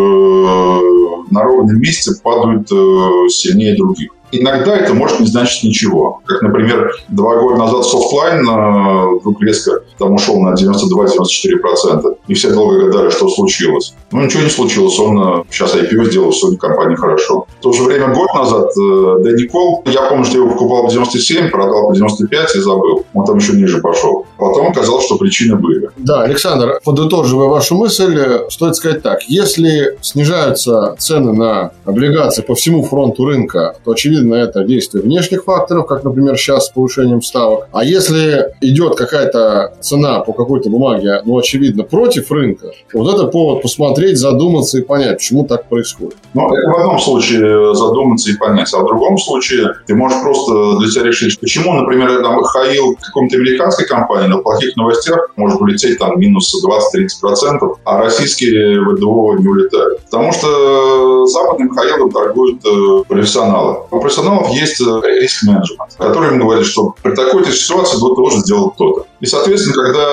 [1.32, 4.12] на ровном месте падают э, сильнее других.
[4.32, 6.22] Иногда это может не значить ничего.
[6.26, 12.18] Как, например, два года назад софтлайн э, вдруг резко там ушел на 92-94%.
[12.28, 13.94] И все долго гадали, что случилось.
[14.12, 15.00] Ну, ничего не случилось.
[15.00, 17.48] Он э, сейчас IPO сделал, все у компании хорошо.
[17.60, 20.86] В то же время год назад э, Дэни Колл, я помню, что я его покупал
[20.86, 23.06] по 97, продал по 95 и забыл.
[23.14, 24.26] Он там еще ниже пошел.
[24.38, 25.90] Потом оказалось, что причины были.
[25.98, 28.18] Да, Александр, подытоживая вашу мысль,
[28.50, 29.24] стоит сказать так.
[29.24, 35.44] Если снижаются цены на облигации по всему фронту рынка, то, очевидно, очевидно, это действие внешних
[35.44, 37.68] факторов, как, например, сейчас с повышением ставок.
[37.72, 43.62] А если идет какая-то цена по какой-то бумаге, ну, очевидно, против рынка, вот это повод
[43.62, 46.18] посмотреть, задуматься и понять, почему так происходит.
[46.34, 50.78] Ну, это в одном случае задуматься и понять, а в другом случае ты можешь просто
[50.80, 56.00] для себя решить, почему, например, там, Хаил какой-то американской компании на плохих новостях может улететь
[56.00, 60.02] там минус 20-30%, а российские ВДО не улетают.
[60.02, 66.96] Потому что западным Хаилом торгуют э, профессионалы профессионалов есть э, риск-менеджмент, который им говорит, что
[67.04, 69.06] при такой-то ситуации вы должен сделать то-то.
[69.20, 70.06] И, соответственно, когда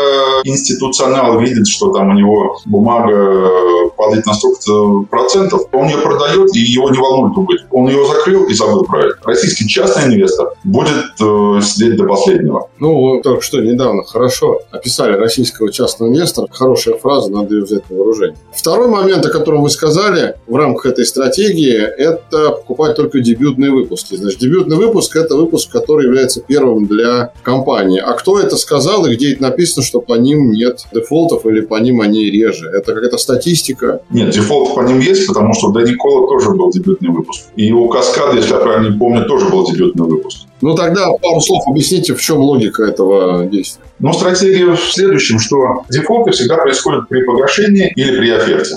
[0.44, 3.50] институционал видит, что там у него бумага
[3.96, 7.66] падает на столько процентов, он ее продает, и его не волнует убыток.
[7.70, 9.16] Он ее закрыл и забыл про это.
[9.24, 12.70] Российский частный инвестор будет э, сидеть до последнего.
[12.78, 16.48] Ну, только что недавно хорошо описали российского частного инвестора.
[16.50, 18.36] Хорошая фраза, надо ее взять на вооружение.
[18.54, 24.16] Второй момент, о котором вы сказали в рамках этой стратегии, это покупать только дебютные выпуски.
[24.16, 28.00] Значит, дебютный выпуск– это выпуск, который является первым для компании.
[28.00, 32.00] А кто это сказал и где написано, что по ним нет дефолтов или по ним
[32.00, 32.68] они реже?
[32.68, 34.00] Это какая-то статистика?
[34.10, 37.46] Нет, дефолт по ним есть, потому что у Дэнни Кола тоже был дебютный выпуск.
[37.56, 40.46] И у Каскада, если я правильно помню, тоже был дебютный выпуск.
[40.60, 43.82] Ну, тогда пару слов объясните, в чем логика этого действия.
[43.98, 48.76] Ну, стратегия в следующем, что дефолты всегда происходят при погашении или при оферте.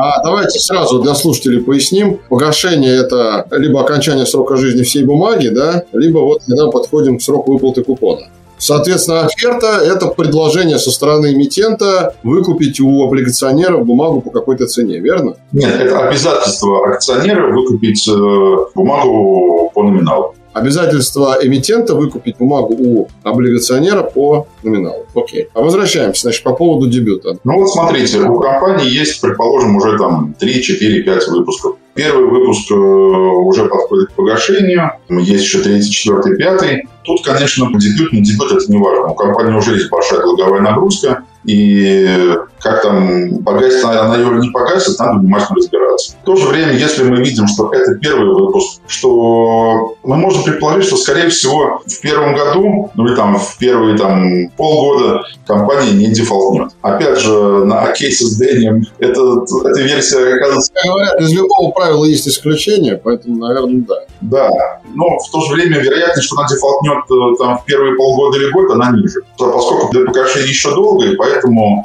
[0.00, 2.20] А давайте сразу для слушателей поясним.
[2.28, 7.54] Погашение– это либо окончание срока жизни всей бумаги, да, либо вот когда подходим к сроку
[7.54, 8.28] выплаты купона.
[8.58, 15.36] Соответственно, оферта– это предложение со стороны эмитента выкупить у облигационеров бумагу по какой-то цене, верно?
[15.52, 20.34] Нет, это обязательство акционера выкупить э, бумагу по номиналу.
[20.52, 25.06] Обязательство эмитента выкупить бумагу у облигационера по номиналу.
[25.14, 25.48] Окей.
[25.54, 27.38] А возвращаемся, значит, по поводу дебюта.
[27.44, 31.76] Ну вот смотрите, у компании есть, предположим, уже там 3, 4, 5 выпусков.
[31.98, 36.86] Первый выпуск э, уже подходит к погашению, есть еще третий, четвертый, пятый.
[37.02, 39.08] Тут, конечно, дебют, не дебют, это не важно.
[39.08, 44.98] У компании уже есть большая долговая нагрузка, и как там погасит она, ее не погасит,
[44.98, 46.16] надо внимательно разбираться.
[46.22, 50.86] В то же время, если мы видим, что это первый выпуск, что мы можем предположить,
[50.86, 56.06] что, скорее всего, в первом году, ну или там в первые там, полгода компания не
[56.08, 56.72] дефолтнет.
[56.82, 57.32] Опять же,
[57.64, 59.20] на кейсе с Дэнием это,
[59.64, 60.72] эта версия оказывается...
[60.74, 63.94] Как говорят, из любого правила есть исключение, поэтому, наверное, да.
[64.20, 64.50] Да,
[64.94, 68.50] но в то же время вероятность, что она дефолтнет э, там, в первые полгода или
[68.50, 69.20] год, она ниже.
[69.36, 71.27] Поскольку для погашения еще долго, и поэтому,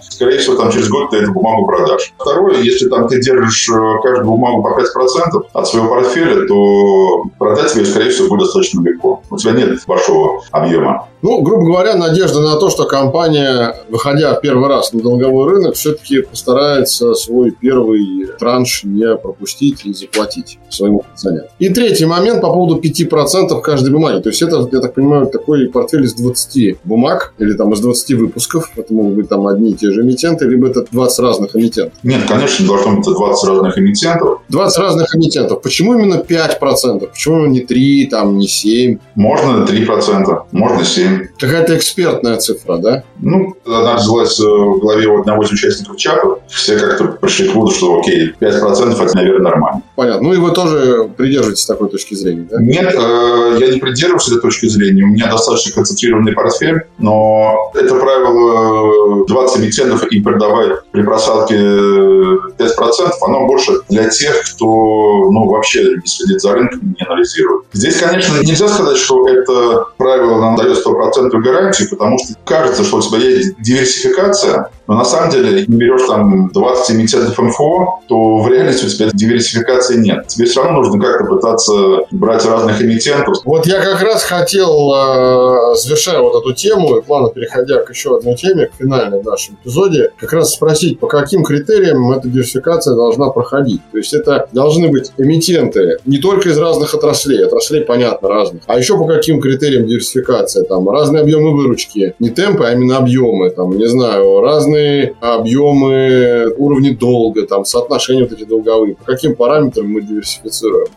[0.10, 2.14] скорее всего, там через год ты эту бумагу продашь.
[2.18, 7.74] Второе, если там ты держишь э, каждую бумагу по 5% от своего портфеля, то продать
[7.74, 9.22] тебе, скорее всего, будет достаточно легко.
[9.30, 11.08] У тебя нет большого объема.
[11.24, 16.22] Ну, грубо говоря, надежда на то, что компания, выходя первый раз на долговой рынок, все-таки
[16.22, 21.48] постарается свой первый транш не пропустить и заплатить своему акционеру.
[21.60, 24.22] И третий момент по поводу 5% каждой бумаги.
[24.22, 28.18] То есть это, я так понимаю, такой портфель из 20 бумаг или там из 20
[28.18, 28.72] выпусков.
[28.76, 31.98] Это могут быть там одни и те же эмитенты, либо это 20 разных эмитентов.
[32.04, 34.40] Нет, конечно, должно быть 20 разных эмитентов.
[34.50, 35.62] 20 разных эмитентов.
[35.62, 37.08] Почему именно 5%?
[37.08, 39.00] Почему не 3, там, не 7?
[39.16, 41.28] Можно 3%, можно 7.
[41.40, 43.04] Какая-то экспертная цифра, да?
[43.20, 46.28] Ну, она взялась э, в голове у одного из участников чата.
[46.48, 49.82] Все как-то пришли к выводу, что окей, 5% это, наверное, нормально.
[49.96, 50.28] Понятно.
[50.28, 52.62] Ну и вы тоже придерживаетесь такой точки зрения, да?
[52.62, 55.04] Нет, э, я не придерживаюсь этой точки зрения.
[55.04, 63.12] У меня достаточно концентрированный портфель, но это правило 20 эмитентов и продавать при просадке 5%,
[63.22, 67.66] оно больше для тех, кто ну, вообще не следит за рынком, не анализирует.
[67.74, 72.98] Здесь, конечно, нельзя сказать, что это правило нам дает 100% гарантию, потому что кажется, что
[72.98, 78.38] у тебя есть диверсификация, но на самом деле, не берешь там 20 эмитентов МФО, то
[78.40, 80.28] в реальности у тебя диверсификации нет.
[80.28, 81.74] Тебе все равно нужно как-то пытаться
[82.12, 83.38] брать разных эмитентов.
[83.46, 88.18] Вот я как раз хотел, э, завершая вот эту тему, и плавно переходя к еще
[88.18, 92.96] одной теме, к финальной в нашем эпизоде, как раз спросить, по каким критериям эта диверсификация
[92.96, 93.82] должна проходить.
[93.92, 98.78] То есть это должны быть эмитенты не только из разных отраслей, отраслей, понятно, разных, а
[98.78, 103.78] еще по каким критериям диверсификация, там, разные объемы выручки, не темпы, а именно объемы, там,
[103.78, 110.02] не знаю, разные объемы, уровни долга, там, соотношения вот эти долговые, по каким параметрам мы
[110.02, 110.88] диверсифицируем?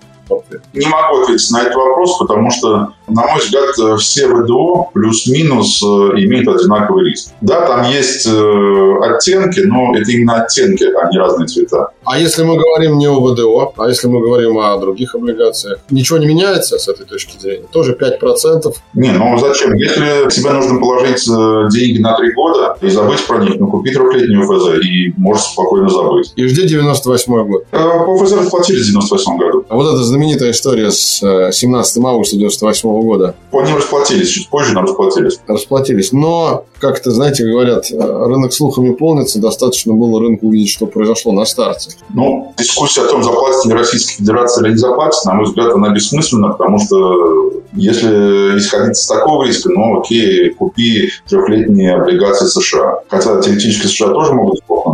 [0.75, 5.87] Не могу ответить на этот вопрос, потому что, на мой взгляд, все ВДО плюс-минус э,
[6.19, 7.31] имеют одинаковый риск.
[7.41, 11.91] Да, там есть э, оттенки, но это именно оттенки, а не разные цвета.
[12.05, 16.19] А если мы говорим не о ВДО, а если мы говорим о других облигациях, ничего
[16.19, 17.67] не меняется с этой точки зрения?
[17.73, 18.75] Тоже 5%?
[18.95, 19.75] Не, ну зачем?
[19.75, 23.93] Если тебе нужно положить э, деньги на 3 года и забыть про них, ну купи
[23.93, 26.33] трехлетнюю ФЗ и можешь спокойно забыть.
[26.37, 27.67] И жди 98 год.
[27.71, 29.65] По ФЗ расплатились в 98 году.
[29.69, 31.21] А вот это знаменитая история с
[31.53, 33.35] 17 э, августа 98 года.
[33.51, 35.41] По ним расплатились, чуть позже, но расплатились.
[35.47, 36.13] Расплатились.
[36.13, 41.91] Но, как-то, знаете, говорят, рынок слухами полнится, достаточно было рынку увидеть, что произошло на старте.
[42.15, 45.91] Ну, дискуссия о том, заплатит ли Российская Федерация или не заплатит, на мой взгляд, она
[45.91, 53.01] бессмысленна, потому что если исходить из такого риска, ну, окей, купи трехлетние облигации США.
[53.09, 54.86] Хотя теоретически США тоже могут сплохнуть.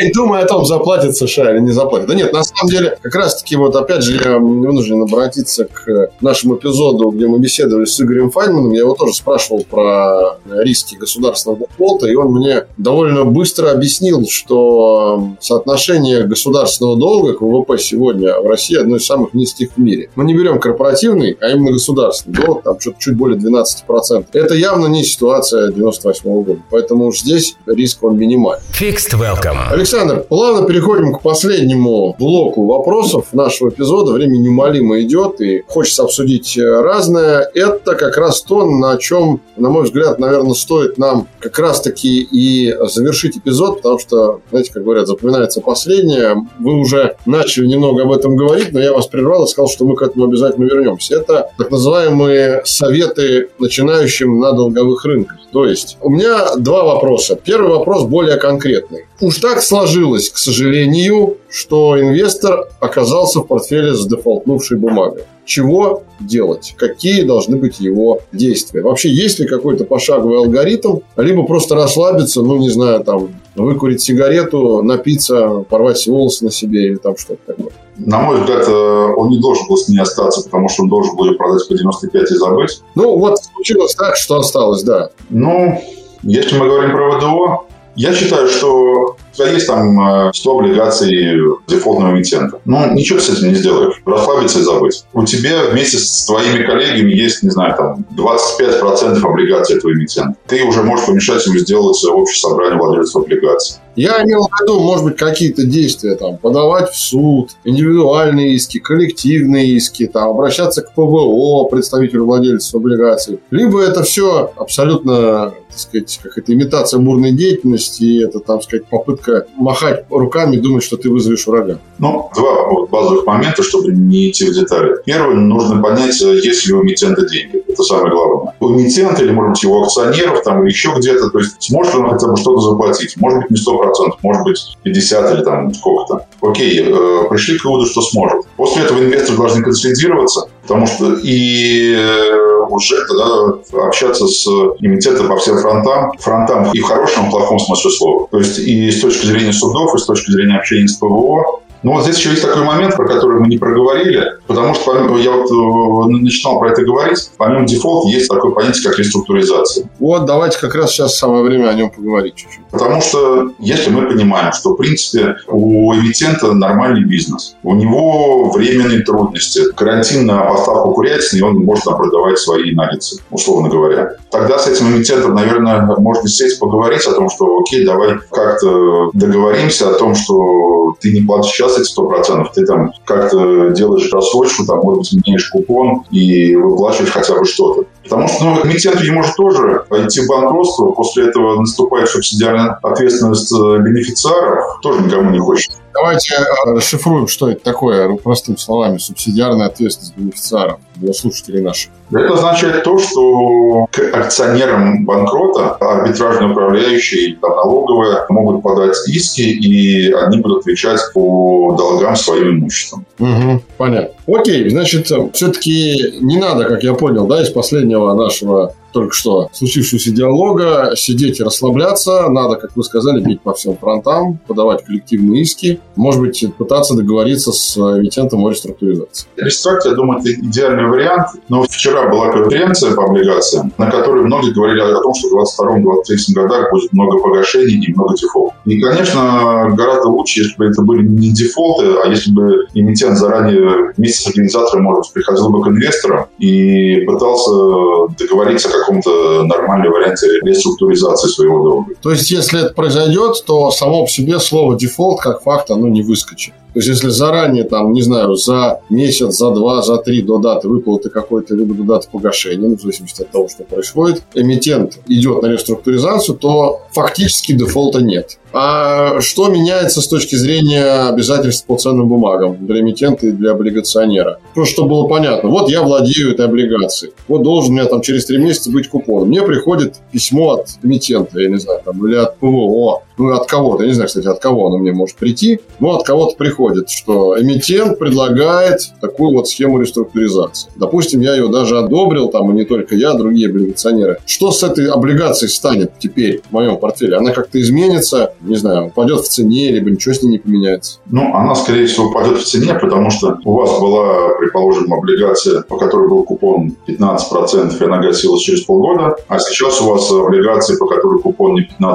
[0.00, 2.08] И думаю о том, заплатит США или не заплатит.
[2.08, 6.56] Да нет, на самом деле, как раз-таки вот опять же я вынужден обратиться к нашему
[6.56, 8.72] эпизоду, где мы беседовали с Игорем Файнманом.
[8.72, 15.30] Я его тоже спрашивал про риски государственного дефолта, и он мне довольно быстро объяснил, что
[15.40, 20.10] соотношение государственного долга к ВВП сегодня в России одно из самых низких в мире.
[20.14, 24.26] Мы не берем корпоративный, а именно государственный долг, там что-то чуть более 12%.
[24.32, 26.60] Это явно не ситуация 98 -го года.
[26.70, 28.60] Поэтому уж здесь риск он минимален.
[28.72, 29.49] Fixed welcome.
[29.70, 34.12] Александр, плавно переходим к последнему блоку вопросов нашего эпизода.
[34.12, 37.48] Время неумолимо идет, и хочется обсудить разное.
[37.54, 42.74] Это как раз то, на чем, на мой взгляд, наверное, стоит нам как раз-таки и
[42.88, 46.46] завершить эпизод, потому что, знаете, как говорят, запоминается последнее.
[46.58, 49.96] Вы уже начали немного об этом говорить, но я вас прервал и сказал, что мы
[49.96, 51.16] к этому обязательно вернемся.
[51.16, 55.38] Это так называемые советы начинающим на долговых рынках.
[55.52, 57.36] То есть у меня два вопроса.
[57.36, 59.06] Первый вопрос более конкретный.
[59.20, 65.24] Уж так сложилось, к сожалению, что инвестор оказался в портфеле с дефолтнувшей бумагой.
[65.44, 66.74] Чего делать?
[66.76, 68.82] Какие должны быть его действия?
[68.82, 70.98] Вообще, есть ли какой-то пошаговый алгоритм?
[71.16, 76.96] Либо просто расслабиться, ну, не знаю, там, выкурить сигарету, напиться, порвать волосы на себе или
[76.96, 77.72] там что-то такое?
[77.96, 78.72] На мой взгляд, э,
[79.16, 81.76] он не должен был с ней остаться, потому что он должен был ее продать по
[81.76, 82.82] 95 и забыть.
[82.94, 85.10] Ну, вот случилось так, что осталось, да.
[85.30, 85.80] Ну,
[86.22, 87.66] если мы говорим про ВДО,
[87.96, 91.36] я считаю, что у тебя есть там 100 э, облигаций
[91.68, 92.60] дефолтного эмитента.
[92.64, 94.00] Ну, ничего с этим не сделаешь.
[94.04, 95.04] Расслабиться и забыть.
[95.12, 100.36] У тебя вместе с твоими коллегами есть, не знаю, там 25% облигаций этого эмитента.
[100.46, 103.80] Ты уже можешь помешать ему сделать общее собрание владельцев облигаций.
[103.96, 109.68] Я имел в виду, может быть, какие-то действия, там, подавать в суд, индивидуальные иски, коллективные
[109.74, 113.40] иски, там, обращаться к ПВО, представителю владельцев облигаций.
[113.50, 118.86] Либо это все абсолютно, так сказать, как это имитация бурной деятельности, и это, там, сказать,
[118.86, 119.19] попытка
[119.56, 121.78] махать руками и думать, что ты вызовешь врага.
[121.98, 124.96] Ну, два вот базовых момента, чтобы не идти в детали.
[125.04, 127.62] Первое, нужно понять, есть ли у эмитента деньги.
[127.68, 128.54] Это самое главное.
[128.60, 132.10] У эмитента или, может быть, его акционеров там, или еще где-то, то есть сможет он
[132.10, 133.16] хотя бы что-то заплатить.
[133.16, 136.26] Может быть, не 100%, может быть, 50 или там сколько-то.
[136.42, 138.46] Окей, э, пришли к выводу, что сможет.
[138.56, 144.46] После этого инвесторы должны консолидироваться, потому что и э, уже тогда общаться с
[144.78, 148.28] эмитентом по всем фронтам, фронтам и в хорошем, и в плохом смысле слова.
[148.30, 151.92] То есть и с точки зрения судов, и с точки зрения общения с ПВО, но
[151.94, 155.50] вот здесь еще есть такой момент, про который мы не проговорили, потому что я вот
[155.50, 157.30] э, начинал про это говорить.
[157.38, 159.88] Помимо дефолта есть такое понятие, как реструктуризация.
[159.98, 162.66] Вот, давайте как раз сейчас самое время о нем поговорить чуть-чуть.
[162.70, 169.00] Потому что если мы понимаем, что, в принципе, у эмитента нормальный бизнес, у него временные
[169.00, 174.12] трудности, карантин на поставку курятины, и он может там продавать свои наггетсы, условно говоря.
[174.30, 179.90] Тогда с этим эмитентом, наверное, можно сесть поговорить о том, что окей, давай как-то договоримся
[179.90, 184.78] о том, что ты не платишь сейчас эти 100%, ты там как-то делаешь рассрочку, там,
[184.78, 187.86] может быть, меняешь купон и выплачиваешь хотя бы что-то.
[188.02, 193.52] Потому что ну, эмитент ведь может тоже пойти в банкротство, после этого наступает субсидиарная ответственность
[193.52, 195.78] э, бенефициаров, тоже никому не хочется.
[195.92, 201.90] Давайте э, расшифруем, что это такое, простыми словами, субсидиарная ответственность бенефициаров для слушателей наших.
[202.12, 210.12] Это означает то, что к акционерам банкрота арбитражные управляющие, там, налоговые могут подать иски, и
[210.12, 213.06] они будут отвечать по долгам своим имуществом.
[213.18, 214.14] Угу, понятно.
[214.26, 219.48] Окей, значит, э, все-таки не надо, как я понял, да, из последнего нашего только что
[219.52, 222.28] случившегося диалога, сидеть и расслабляться.
[222.28, 225.80] Надо, как вы сказали, бить по всем фронтам, подавать коллективные иски.
[225.96, 229.26] Может быть, пытаться договориться с эмитентом о реструктуризации.
[229.36, 231.28] Реструктуризация, я думаю, это идеальный вариант.
[231.48, 236.34] Но вчера была конференция по облигациям, на которой многие говорили о том, что в 2022-2023
[236.34, 238.54] годах будет много погашений и много дефолтов.
[238.64, 243.92] И, конечно, гораздо лучше, если бы это были не дефолты, а если бы эмитент заранее
[243.96, 250.26] вместе с организатором, может быть, приходил бы к инвесторам и пытался договориться каком-то нормальном варианте
[250.42, 251.94] реструктуризации своего долга.
[252.02, 256.02] То есть, если это произойдет, то само по себе слово дефолт как факт, оно не
[256.02, 256.54] выскочит.
[256.72, 260.68] То есть, если заранее, там, не знаю, за месяц, за два, за три до даты
[260.68, 265.42] выплаты какой-то, либо до даты погашения, ну, в зависимости от того, что происходит, эмитент идет
[265.42, 268.38] на реструктуризацию, то фактически дефолта нет.
[268.52, 274.40] А что меняется с точки зрения обязательств по ценным бумагам для эмитента и для облигационера?
[274.54, 275.50] Просто чтобы было понятно.
[275.50, 277.12] Вот я владею этой облигацией.
[277.28, 279.28] Вот должен у меня там через три месяца быть купон.
[279.28, 283.82] Мне приходит письмо от эмитента, я не знаю, там, или от ПВО ну, от кого-то,
[283.82, 287.40] я не знаю, кстати, от кого оно мне может прийти, но от кого-то приходит, что
[287.40, 290.70] эмитент предлагает такую вот схему реструктуризации.
[290.76, 294.18] Допустим, я ее даже одобрил, там, и не только я, а другие облигационеры.
[294.26, 297.16] Что с этой облигацией станет теперь в моем портфеле?
[297.16, 300.98] Она как-то изменится, не знаю, упадет в цене, либо ничего с ней не поменяется?
[301.06, 305.76] Ну, она, скорее всего, упадет в цене, потому что у вас была, предположим, облигация, по
[305.76, 310.86] которой был купон 15%, и она гасилась через полгода, а сейчас у вас облигации, по
[310.86, 311.94] которой купон не 15%,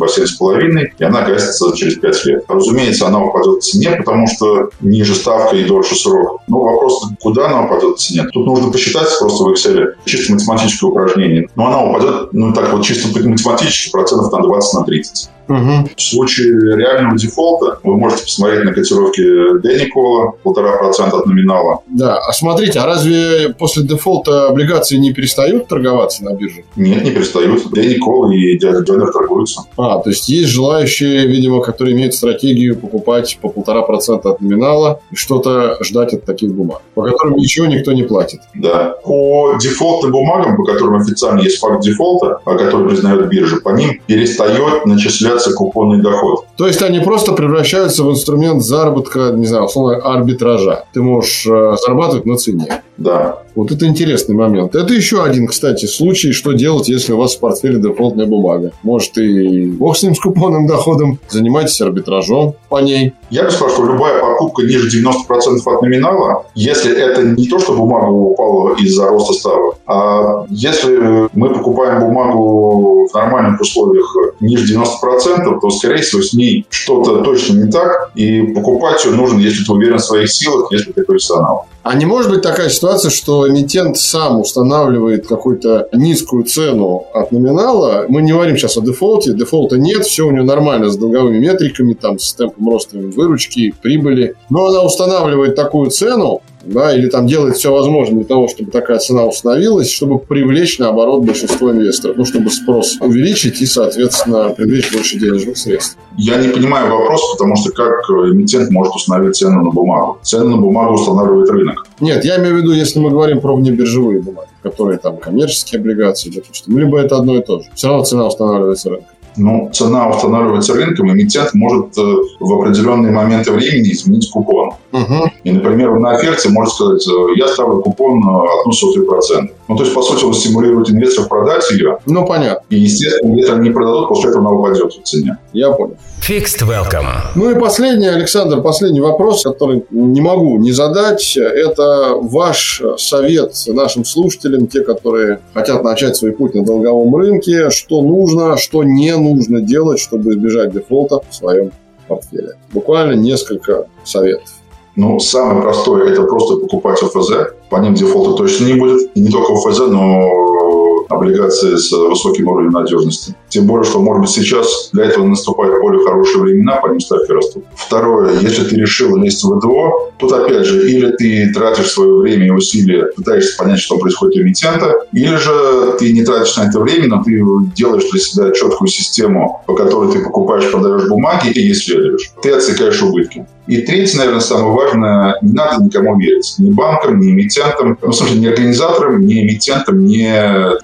[0.00, 0.58] а 7,5%,
[0.98, 2.44] и она гасится через 5 лет.
[2.48, 6.40] Разумеется, она упадет в цене, потому что ниже ставка и дольше срок.
[6.48, 8.24] Но вопрос, куда она упадет в цене?
[8.32, 11.48] Тут нужно посчитать просто в Excel чисто математическое упражнение.
[11.56, 15.30] Но она упадет, ну так вот чисто математически, процентов на 20 на 30.
[15.48, 15.88] Угу.
[15.96, 19.22] В случае реального дефолта вы можете посмотреть на котировки
[19.62, 21.82] Деникола, полтора процента от номинала.
[21.88, 26.64] Да, а смотрите, а разве после дефолта облигации не перестают торговаться на бирже?
[26.76, 27.72] Нет, не перестают.
[27.72, 29.62] Деникол и дядя Донер торгуются.
[29.76, 35.00] А, то есть есть желающие, видимо, которые имеют стратегию покупать по полтора процента от номинала
[35.10, 38.40] и что-то ждать от таких бумаг, по которым ничего никто не платит.
[38.54, 38.96] Да.
[39.04, 44.00] По дефолтным бумагам, по которым официально есть факт дефолта, а который признает биржа, по ним
[44.06, 46.46] перестает начислять начисляться купонный доход.
[46.56, 50.84] То есть они просто превращаются в инструмент заработка, не знаю, условно, арбитража.
[50.92, 52.82] Ты можешь э, зарабатывать на цене.
[52.96, 53.38] Да.
[53.54, 54.74] Вот это интересный момент.
[54.74, 58.72] Это еще один, кстати, случай, что делать, если у вас в портфеле дефолтная бумага.
[58.82, 63.14] Может, и бог с ним с купонным доходом, занимайтесь арбитражом по ней.
[63.30, 67.74] Я бы сказал, что любая покупка ниже 90% от номинала, если это не то, что
[67.74, 75.60] бумага упала из-за роста ставок, а если мы покупаем бумагу в нормальных условиях ниже 90%,
[75.60, 79.72] то, скорее всего, с ней что-то точно не так, и покупать ее нужно, если ты
[79.72, 81.66] уверен в своих силах, если ты профессионал.
[81.84, 88.06] А не может быть такая ситуация, что эмитент сам устанавливает какую-то низкую цену от номинала?
[88.08, 89.34] Мы не говорим сейчас о дефолте.
[89.34, 94.34] Дефолта нет, все у него нормально с долговыми метриками, там, с темпом роста выручки, прибыли.
[94.48, 98.98] Но она устанавливает такую цену, да, или там делает все возможное для того, чтобы такая
[98.98, 105.18] цена установилась, чтобы привлечь, наоборот, большинство инвесторов, ну, чтобы спрос увеличить и, соответственно, привлечь больше
[105.18, 105.96] денежных средств.
[106.16, 110.18] Я не понимаю вопрос, потому что как эмитент может установить цену на бумагу?
[110.22, 111.86] Цену на бумагу устанавливает рынок.
[112.00, 116.30] Нет, я имею в виду, если мы говорим про внебиржевые бумаги, которые там коммерческие облигации,
[116.30, 117.66] допустим, либо это одно и то же.
[117.74, 119.13] Все равно цена устанавливается рынком.
[119.36, 122.02] Ну, цена устанавливается рынком, эмитент может э,
[122.40, 124.72] в определенные моменты времени изменить купон.
[124.92, 125.30] Угу.
[125.44, 129.52] И, например, на оферте может сказать, э, я ставлю купон одну сотую процента.
[129.68, 131.98] Ну, то есть, по сути, он стимулирует инвесторов продать ее.
[132.06, 132.64] Ну, понятно.
[132.70, 135.38] И, естественно, если они не продадут, после этого она упадет в цене.
[135.52, 135.96] Я понял.
[136.26, 137.04] Fixed Welcome.
[137.34, 141.36] Ну и последний, Александр, последний вопрос, который не могу не задать.
[141.36, 148.00] Это ваш совет нашим слушателям, те, которые хотят начать свой путь на долговом рынке, что
[148.00, 151.70] нужно, что не нужно делать, чтобы избежать дефолта в своем
[152.08, 152.56] портфеле.
[152.72, 154.50] Буквально несколько советов.
[154.96, 157.32] Ну, самое простое– это просто покупать ОФЗ.
[157.70, 159.10] По ним дефолта точно не будет.
[159.14, 163.34] И не только ОФЗ, но облигации с высоким уровнем надежности.
[163.54, 167.30] Тем более, что, может быть, сейчас для этого наступают более хорошие времена, по ним ставки
[167.30, 167.64] растут.
[167.76, 172.46] Второе, если ты решил лезть в ВДО, тут опять же, или ты тратишь свое время
[172.46, 176.80] и усилия, пытаешься понять, что происходит у эмитента, или же ты не тратишь на это
[176.80, 177.40] время, но ты
[177.76, 182.32] делаешь для себя четкую систему, по которой ты покупаешь, продаешь бумаги и исследуешь.
[182.42, 183.46] Ты отсекаешь убытки.
[183.66, 186.54] И третье, наверное, самое важное, не надо никому верить.
[186.58, 190.28] Ни банкам, ни эмитентам, ну, в смысле, ни организаторам, ни эмитентам, ни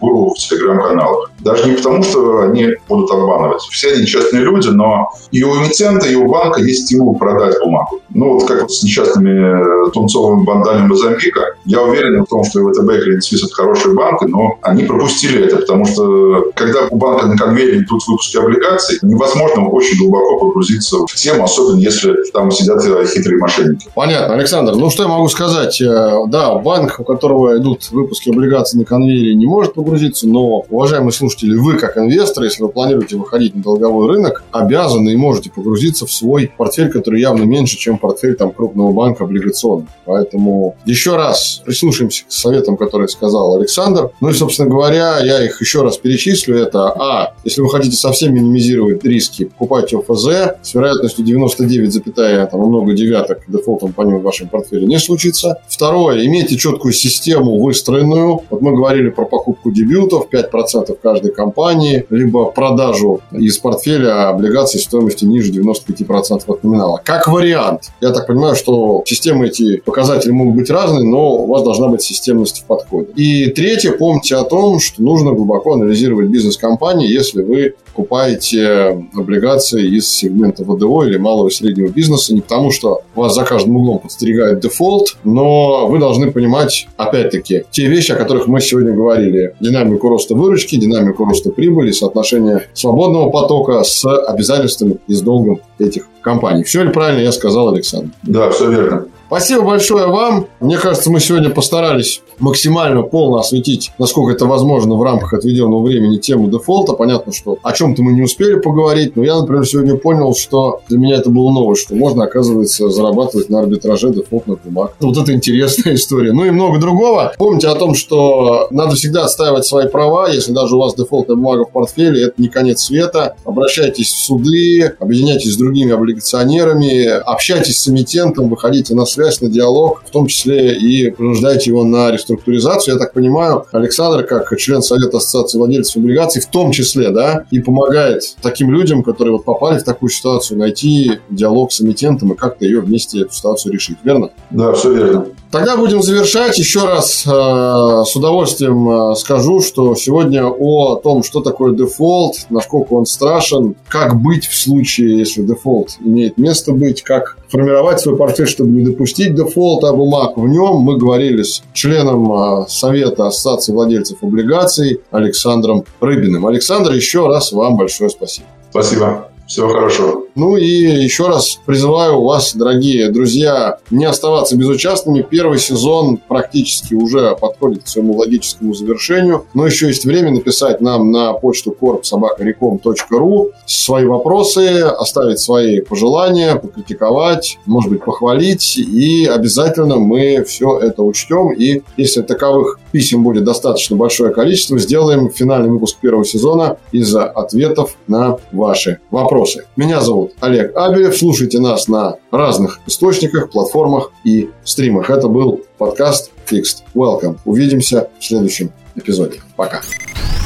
[0.00, 1.29] гуру в телеграм-каналах.
[1.40, 3.62] Даже не потому, что они будут обманывать.
[3.70, 8.00] Все они честные люди, но и у эмитента, и у банка есть стимул продать бумагу.
[8.10, 11.54] Ну, вот как вот с несчастными э, тунцовыми бандами Мозамбика.
[11.64, 15.44] Я уверен в том, что ВТБ и Credit Suisse– это хорошие банки, но они пропустили
[15.44, 20.98] это, потому что когда у банка на конвейере идут выпуски облигаций, невозможно очень глубоко погрузиться
[21.06, 23.88] в тему, особенно если там сидят э, хитрые мошенники.
[23.94, 24.74] Понятно, Александр.
[24.74, 25.80] Ну, что я могу сказать?
[25.80, 31.12] Э, да, банк, у которого идут выпуски облигаций на конвейере, не может погрузиться, но, уважаемые
[31.12, 36.06] слушатели, вы, как инвестор, если вы планируете выходить на долговой рынок, обязаны и можете погрузиться
[36.06, 39.86] в свой портфель, который явно меньше, чем портфель там, крупного банка облигационный.
[40.04, 44.10] Поэтому еще раз прислушаемся к советам, которые сказал Александр.
[44.20, 46.56] Ну и, собственно говоря, я их еще раз перечислю.
[46.56, 47.34] Это А.
[47.44, 53.92] Если вы хотите совсем минимизировать риски, покупайте ОФЗ с вероятностью 99, там, много девяток дефолтом
[53.92, 55.60] по ним в вашем портфеле не случится.
[55.68, 56.24] Второе.
[56.24, 58.42] Имейте четкую систему выстроенную.
[58.50, 64.80] Вот мы говорили про покупку дебютов, 5% каждый каждой компании, либо продажу из портфеля облигаций
[64.80, 67.00] стоимостью ниже 95% от номинала.
[67.04, 67.90] Как вариант.
[68.00, 72.02] Я так понимаю, что системы эти показатели могут быть разные, но у вас должна быть
[72.02, 73.10] системность в подходе.
[73.16, 79.96] И третье, помните о том, что нужно глубоко анализировать бизнес компании, если вы покупаете облигации
[79.96, 83.98] из сегмента ВДО или малого и среднего бизнеса, не потому что вас за каждым углом
[83.98, 89.54] подстерегает дефолт, но вы должны понимать, опять-таки, те вещи, о которых мы сегодня говорили.
[89.60, 96.06] Динамику роста выручки, динамику роста прибыли, соотношение свободного потока с обязательствами и с долгом этих
[96.22, 96.64] компаний.
[96.64, 98.10] Все ли правильно я сказал, Александр?
[98.22, 99.06] Да, все верно.
[99.30, 100.48] Спасибо большое вам.
[100.58, 106.16] Мне кажется, мы сегодня постарались максимально полно осветить, насколько это возможно в рамках отведенного времени,
[106.16, 106.94] тему дефолта.
[106.94, 110.98] Понятно, что о чем-то мы не успели поговорить, но я, например, сегодня понял, что для
[110.98, 114.96] меня это было новость, что можно, оказывается, зарабатывать на арбитраже дефолтных бумаг.
[114.98, 116.32] Вот это интересная история.
[116.32, 117.32] Ну и много другого.
[117.38, 120.28] Помните о том, что надо всегда отстаивать свои права.
[120.28, 123.36] Если даже у вас дефолтная бумага в портфеле, это не конец света.
[123.44, 129.48] Обращайтесь в суды, объединяйтесь с другими облигационерами, общайтесь с эмитентом, выходите на связь связь, на
[129.48, 132.94] диалог, в том числе и принуждаете его на реструктуризацию.
[132.94, 137.60] Я так понимаю, Александр, как член Совета Ассоциации владельцев облигаций, в том числе, да, и
[137.60, 142.64] помогает таким людям, которые вот попали в такую ситуацию, найти диалог с эмитентом и как-то
[142.64, 143.98] ее вместе эту ситуацию решить.
[144.04, 144.30] Верно?
[144.50, 145.26] Да, все верно.
[145.50, 146.58] Тогда будем завершать.
[146.58, 152.92] Еще раз э, с удовольствием э, скажу, что сегодня о том, что такое дефолт, насколько
[152.92, 158.46] он страшен, как быть в случае, если дефолт имеет место быть, как формировать свой портфель,
[158.46, 160.36] чтобы не допустить дефолта бумаг.
[160.36, 166.46] В нем мы говорили с членом э, Совета Ассоциации владельцев облигаций Александром Рыбиным.
[166.46, 168.46] Александр, еще раз вам большое спасибо.
[168.70, 169.28] Спасибо.
[169.48, 170.22] Всего хорошего.
[170.34, 175.22] Ну и еще раз призываю вас, дорогие друзья, не оставаться безучастными.
[175.22, 179.46] Первый сезон практически уже подходит к своему логическому завершению.
[179.54, 185.80] Но еще есть время написать нам на почту korp собака recom.ru свои вопросы, оставить свои
[185.80, 188.78] пожелания, покритиковать, может быть, похвалить.
[188.78, 191.52] И обязательно мы все это учтем.
[191.52, 197.96] И если таковых писем будет достаточно большое количество, сделаем финальный выпуск первого сезона из ответов
[198.06, 199.66] на ваши вопросы.
[199.76, 201.16] Меня зовут Олег Абелев.
[201.16, 205.10] Слушайте нас на разных источниках, платформах и стримах.
[205.10, 207.38] Это был подкаст Fixed Welcome.
[207.44, 209.40] Увидимся в следующем эпизоде.
[209.56, 209.80] Пока.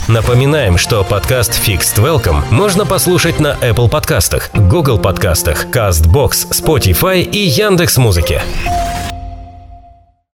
[0.09, 7.39] Напоминаем, что подкаст Fixed Welcome можно послушать на Apple подкастах, Google подкастах, CastBox, Spotify и
[7.39, 8.43] Яндекс.Музыке.
[8.45, 9.04] Музыке.